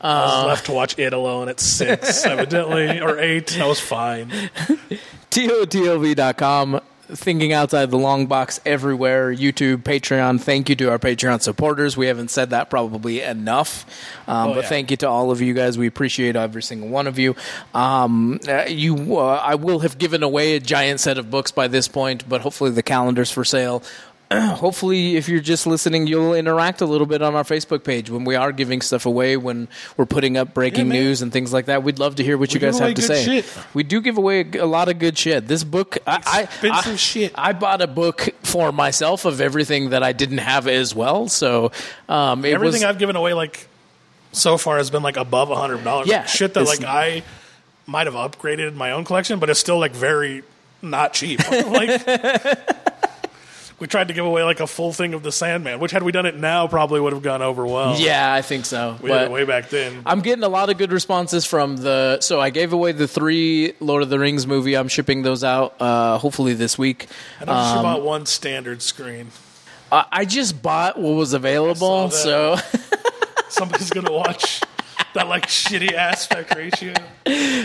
I 0.00 0.24
was 0.24 0.46
left 0.46 0.66
to 0.66 0.72
watch 0.72 0.98
it 0.98 1.12
alone 1.12 1.48
at 1.48 1.60
six, 1.60 2.24
evidently, 2.24 3.00
or 3.00 3.18
eight. 3.18 3.58
I 3.60 3.66
was 3.66 3.80
fine. 3.80 4.30
TOTLB.com. 5.30 6.80
Thinking 7.12 7.52
outside 7.52 7.90
the 7.90 7.98
long 7.98 8.26
box 8.26 8.60
everywhere. 8.64 9.34
YouTube, 9.34 9.78
Patreon. 9.78 10.40
Thank 10.40 10.68
you 10.68 10.76
to 10.76 10.90
our 10.92 10.98
Patreon 11.00 11.42
supporters. 11.42 11.96
We 11.96 12.06
haven't 12.06 12.30
said 12.30 12.50
that 12.50 12.70
probably 12.70 13.20
enough, 13.20 13.84
um, 14.28 14.50
Oh, 14.50 14.54
but 14.54 14.62
yeah. 14.62 14.68
thank 14.68 14.92
you 14.92 14.96
to 14.98 15.08
all 15.08 15.32
of 15.32 15.40
you 15.40 15.52
guys. 15.52 15.76
We 15.76 15.88
appreciate 15.88 16.36
every 16.36 16.62
single 16.62 16.88
one 16.88 17.08
of 17.08 17.18
you. 17.18 17.34
Um, 17.74 18.38
uh, 18.46 18.66
you, 18.68 19.18
uh, 19.18 19.42
I 19.42 19.56
will 19.56 19.80
have 19.80 19.98
given 19.98 20.22
away 20.22 20.54
a 20.54 20.60
giant 20.60 21.00
set 21.00 21.18
of 21.18 21.32
books 21.32 21.50
by 21.50 21.66
this 21.66 21.88
point, 21.88 22.28
but 22.28 22.42
hopefully 22.42 22.70
the 22.70 22.82
calendar's 22.84 23.32
for 23.32 23.44
sale. 23.44 23.82
hopefully 24.32 25.16
if 25.16 25.28
you're 25.28 25.40
just 25.40 25.66
listening 25.66 26.06
you'll 26.06 26.34
interact 26.34 26.80
a 26.80 26.86
little 26.86 27.06
bit 27.06 27.20
on 27.20 27.34
our 27.34 27.42
facebook 27.42 27.82
page 27.82 28.10
when 28.10 28.24
we 28.24 28.36
are 28.36 28.52
giving 28.52 28.80
stuff 28.80 29.04
away 29.06 29.36
when 29.36 29.66
we're 29.96 30.06
putting 30.06 30.36
up 30.36 30.54
breaking 30.54 30.86
Yeah, 30.86 31.00
news 31.00 31.20
and 31.22 31.32
things 31.32 31.52
like 31.52 31.66
that 31.66 31.82
we'd 31.82 31.98
love 31.98 32.14
to 32.16 32.22
hear 32.24 32.38
what 32.38 32.54
you 32.54 32.60
guys 32.60 32.78
have 32.78 32.94
to 32.94 33.02
say 33.02 33.24
shit. 33.24 33.58
we 33.74 33.82
do 33.82 34.00
give 34.00 34.18
away 34.18 34.40
a, 34.54 34.64
a 34.64 34.66
lot 34.66 34.88
of 34.88 34.98
good 35.00 35.18
shit 35.18 35.48
this 35.48 35.64
book 35.64 35.98
I, 36.06 36.48
I, 36.62 36.96
shit. 36.96 37.32
I 37.34 37.52
bought 37.52 37.82
a 37.82 37.88
book 37.88 38.28
for 38.42 38.70
myself 38.70 39.24
of 39.24 39.40
everything 39.40 39.90
that 39.90 40.02
i 40.04 40.12
didn't 40.12 40.38
have 40.38 40.68
as 40.68 40.94
well 40.94 41.28
so 41.28 41.72
um, 42.08 42.44
it 42.44 42.52
Everything 42.54 42.80
was 42.82 42.84
I've 42.84 42.98
given 42.98 43.16
away, 43.16 43.34
like 43.34 43.68
so 44.32 44.58
far, 44.58 44.76
has 44.78 44.90
been 44.90 45.02
like 45.02 45.16
above 45.16 45.50
a 45.50 45.56
hundred 45.56 45.82
dollars. 45.84 46.08
Yeah, 46.08 46.24
shit 46.24 46.54
that 46.54 46.64
like 46.64 46.84
I 46.84 47.22
might 47.86 48.06
have 48.06 48.14
upgraded 48.14 48.74
my 48.74 48.92
own 48.92 49.04
collection, 49.04 49.38
but 49.38 49.50
it's 49.50 49.60
still 49.60 49.78
like 49.78 49.92
very 49.92 50.42
not 50.82 51.12
cheap. 51.12 51.40
like 51.50 52.06
we 53.80 53.86
tried 53.86 54.08
to 54.08 54.14
give 54.14 54.24
away 54.24 54.44
like 54.44 54.60
a 54.60 54.66
full 54.66 54.92
thing 54.92 55.14
of 55.14 55.22
the 55.22 55.32
Sandman, 55.32 55.80
which 55.80 55.90
had 55.90 56.02
we 56.02 56.12
done 56.12 56.26
it 56.26 56.36
now, 56.36 56.68
probably 56.68 57.00
would 57.00 57.12
have 57.12 57.22
gone 57.22 57.42
over 57.42 57.66
well. 57.66 57.96
yeah 57.98 58.32
i 58.32 58.42
think 58.42 58.64
so 58.66 58.96
we 59.02 59.08
did 59.10 59.22
it 59.22 59.30
way 59.30 59.44
back 59.44 59.68
then. 59.70 60.02
I'm 60.06 60.20
getting 60.20 60.44
a 60.44 60.48
lot 60.48 60.70
of 60.70 60.78
good 60.78 60.92
responses 60.92 61.44
from 61.46 61.76
the. 61.78 62.20
So 62.20 62.40
I 62.40 62.50
gave 62.50 62.72
away 62.72 62.92
the 62.92 63.08
three 63.08 63.72
Lord 63.80 64.02
of 64.02 64.08
the 64.10 64.18
Rings 64.18 64.46
movie. 64.46 64.74
I'm 64.76 64.88
shipping 64.88 65.22
those 65.22 65.42
out 65.42 65.74
uh, 65.80 66.18
hopefully 66.18 66.54
this 66.54 66.78
week. 66.78 67.06
I 67.40 67.44
she 67.44 67.50
Um, 67.50 67.82
bought 67.82 68.02
one 68.02 68.26
standard 68.26 68.82
screen. 68.82 69.28
I 69.90 70.04
I 70.12 70.24
just 70.24 70.62
bought 70.62 70.98
what 70.98 71.14
was 71.14 71.32
available, 71.32 72.10
so 72.10 72.56
Somebody's 73.48 73.90
gonna 73.90 74.12
watch 74.12 74.60
that 75.14 75.28
like 75.28 75.46
shitty 75.46 75.92
aspect 75.92 76.54
ratio. 76.54 76.94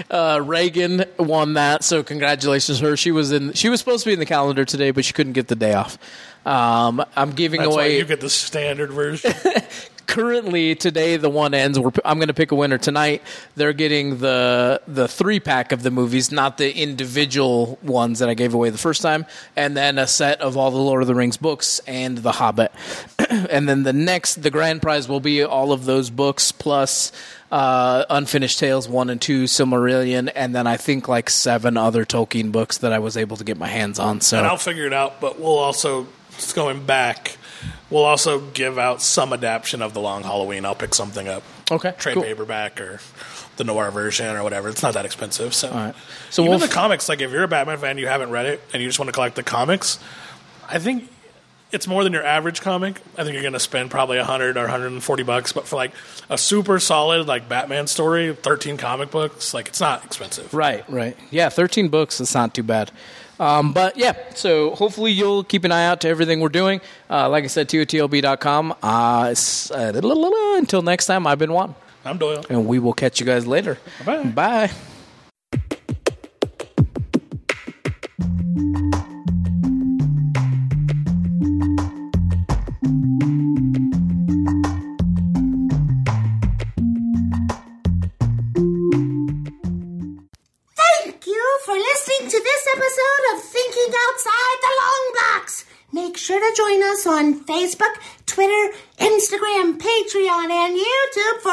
uh, 0.09 0.41
Reagan 0.43 1.05
won 1.17 1.53
that. 1.53 1.83
So 1.83 2.03
congratulations 2.03 2.79
to 2.79 2.85
her. 2.85 2.97
She 2.97 3.11
was 3.11 3.31
in. 3.31 3.53
She 3.53 3.69
was 3.69 3.79
supposed 3.79 4.03
to 4.03 4.09
be 4.09 4.13
in 4.13 4.19
the 4.19 4.25
calendar 4.25 4.65
today, 4.65 4.91
but 4.91 5.05
she 5.05 5.13
couldn't 5.13 5.33
get 5.33 5.47
the 5.47 5.55
day 5.55 5.73
off. 5.73 5.97
Um, 6.45 7.03
I'm 7.15 7.31
giving 7.31 7.61
That's 7.61 7.75
why 7.75 7.85
away 7.85 7.97
you 7.97 8.05
get 8.05 8.21
the 8.21 8.29
standard 8.29 8.91
version. 8.91 9.33
currently 10.07 10.75
today. 10.75 11.17
The 11.17 11.29
one 11.29 11.53
ends. 11.53 11.79
We're, 11.79 11.91
I'm 12.03 12.17
going 12.17 12.27
to 12.27 12.33
pick 12.33 12.51
a 12.51 12.55
winner 12.55 12.77
tonight. 12.77 13.21
They're 13.55 13.73
getting 13.73 14.19
the 14.19 14.81
the 14.87 15.07
three 15.07 15.39
pack 15.39 15.71
of 15.71 15.83
the 15.83 15.91
movies, 15.91 16.31
not 16.31 16.57
the 16.57 16.75
individual 16.75 17.77
ones 17.81 18.19
that 18.19 18.29
I 18.29 18.33
gave 18.33 18.53
away 18.53 18.69
the 18.69 18.77
first 18.77 19.01
time, 19.01 19.25
and 19.55 19.75
then 19.75 19.97
a 19.97 20.07
set 20.07 20.41
of 20.41 20.57
all 20.57 20.71
the 20.71 20.77
Lord 20.77 21.01
of 21.01 21.07
the 21.07 21.15
Rings 21.15 21.37
books 21.37 21.79
and 21.87 22.17
The 22.19 22.33
Hobbit. 22.33 22.71
and 23.29 23.67
then 23.67 23.83
the 23.83 23.93
next, 23.93 24.35
the 24.35 24.51
grand 24.51 24.81
prize 24.81 25.07
will 25.07 25.19
be 25.19 25.43
all 25.43 25.71
of 25.71 25.85
those 25.85 26.09
books 26.09 26.51
plus 26.51 27.11
uh, 27.51 28.05
Unfinished 28.09 28.59
Tales 28.59 28.89
one 28.89 29.09
and 29.09 29.21
two, 29.21 29.45
Silmarillion, 29.45 30.31
and 30.35 30.55
then 30.55 30.67
I 30.67 30.77
think 30.77 31.07
like 31.07 31.29
seven 31.29 31.77
other 31.77 32.05
Tolkien 32.05 32.51
books 32.51 32.79
that 32.79 32.91
I 32.91 32.99
was 32.99 33.17
able 33.17 33.37
to 33.37 33.43
get 33.43 33.57
my 33.57 33.67
hands 33.67 33.99
on. 33.99 34.21
So 34.21 34.37
and 34.37 34.47
I'll 34.47 34.57
figure 34.57 34.85
it 34.85 34.93
out. 34.93 35.21
But 35.21 35.39
we'll 35.39 35.57
also 35.57 36.07
just 36.31 36.55
going 36.55 36.85
back. 36.85 37.37
We'll 37.89 38.05
also 38.05 38.39
give 38.39 38.79
out 38.79 39.01
some 39.01 39.31
adaptation 39.31 39.81
of 39.81 39.93
the 39.93 40.01
Long 40.01 40.23
Halloween. 40.23 40.65
I'll 40.65 40.75
pick 40.75 40.95
something 40.95 41.27
up, 41.27 41.43
okay, 41.69 41.93
trade 41.97 42.15
cool. 42.15 42.23
paperback 42.23 42.81
or 42.81 42.99
the 43.57 43.63
noir 43.63 43.91
version 43.91 44.35
or 44.35 44.43
whatever. 44.43 44.69
It's 44.69 44.81
not 44.81 44.95
that 44.95 45.05
expensive. 45.05 45.53
So, 45.53 45.71
right. 45.71 45.95
So 46.29 46.41
even 46.41 46.49
we'll 46.51 46.59
the 46.59 46.67
comics, 46.67 47.07
like 47.07 47.21
if 47.21 47.31
you're 47.31 47.43
a 47.43 47.47
Batman 47.47 47.77
fan, 47.77 47.97
you 47.97 48.07
haven't 48.07 48.31
read 48.31 48.47
it, 48.47 48.61
and 48.73 48.81
you 48.81 48.89
just 48.89 48.99
want 48.99 49.07
to 49.09 49.13
collect 49.13 49.35
the 49.35 49.43
comics, 49.43 49.99
I 50.67 50.79
think 50.79 51.09
it's 51.75 51.87
more 51.87 52.03
than 52.03 52.13
your 52.13 52.25
average 52.25 52.61
comic. 52.61 52.99
I 53.17 53.23
think 53.23 53.33
you're 53.33 53.41
going 53.43 53.53
to 53.53 53.59
spend 53.59 53.91
probably 53.91 54.17
100 54.17 54.57
or 54.57 54.61
140 54.61 55.23
bucks, 55.23 55.51
but 55.51 55.67
for 55.67 55.75
like 55.75 55.91
a 56.29 56.37
super 56.37 56.79
solid 56.79 57.27
like 57.27 57.47
Batman 57.47 57.87
story, 57.87 58.33
13 58.33 58.77
comic 58.77 59.11
books, 59.11 59.53
like 59.53 59.67
it's 59.67 59.79
not 59.81 60.03
expensive. 60.05 60.53
Right, 60.53 60.83
right. 60.89 61.15
Yeah, 61.29 61.49
13 61.49 61.89
books, 61.89 62.19
it's 62.19 62.33
not 62.33 62.53
too 62.53 62.63
bad. 62.63 62.91
Um, 63.39 63.73
but 63.73 63.97
yeah, 63.97 64.13
so 64.33 64.73
hopefully 64.75 65.11
you'll 65.11 65.43
keep 65.43 65.65
an 65.65 65.71
eye 65.73 65.85
out 65.85 65.99
to 66.01 66.07
everything 66.07 66.39
we're 66.39 66.49
doing. 66.49 66.79
Uh, 67.09 67.27
like 67.29 67.43
I 67.43 67.47
said, 67.47 67.67
TOTLB.com. 67.67 68.75
Uh, 68.81 69.27
s- 69.31 69.69
uh, 69.71 69.91
until 70.57 70.81
next 70.81 71.05
time, 71.07 71.27
I've 71.27 71.37
been 71.39 71.51
Juan, 71.51 71.75
I'm 72.05 72.17
Doyle. 72.17 72.45
and 72.49 72.65
we 72.65 72.79
will 72.79 72.93
catch 72.93 73.19
you 73.19 73.25
guys 73.25 73.45
later. 73.45 73.77
Bye. 74.05 74.23
Bye. 74.23 74.71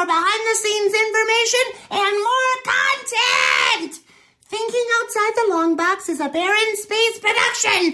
For 0.03 0.07
behind 0.07 0.43
the 0.51 0.55
scenes 0.55 0.93
information 0.93 1.65
and 1.91 2.13
more 2.29 2.55
content. 2.67 4.03
Thinking 4.41 4.85
Outside 5.01 5.31
the 5.35 5.47
Long 5.49 5.77
Box 5.77 6.09
is 6.09 6.19
a 6.19 6.27
Barren 6.27 6.75
Space 6.75 7.19
production. 7.19 7.93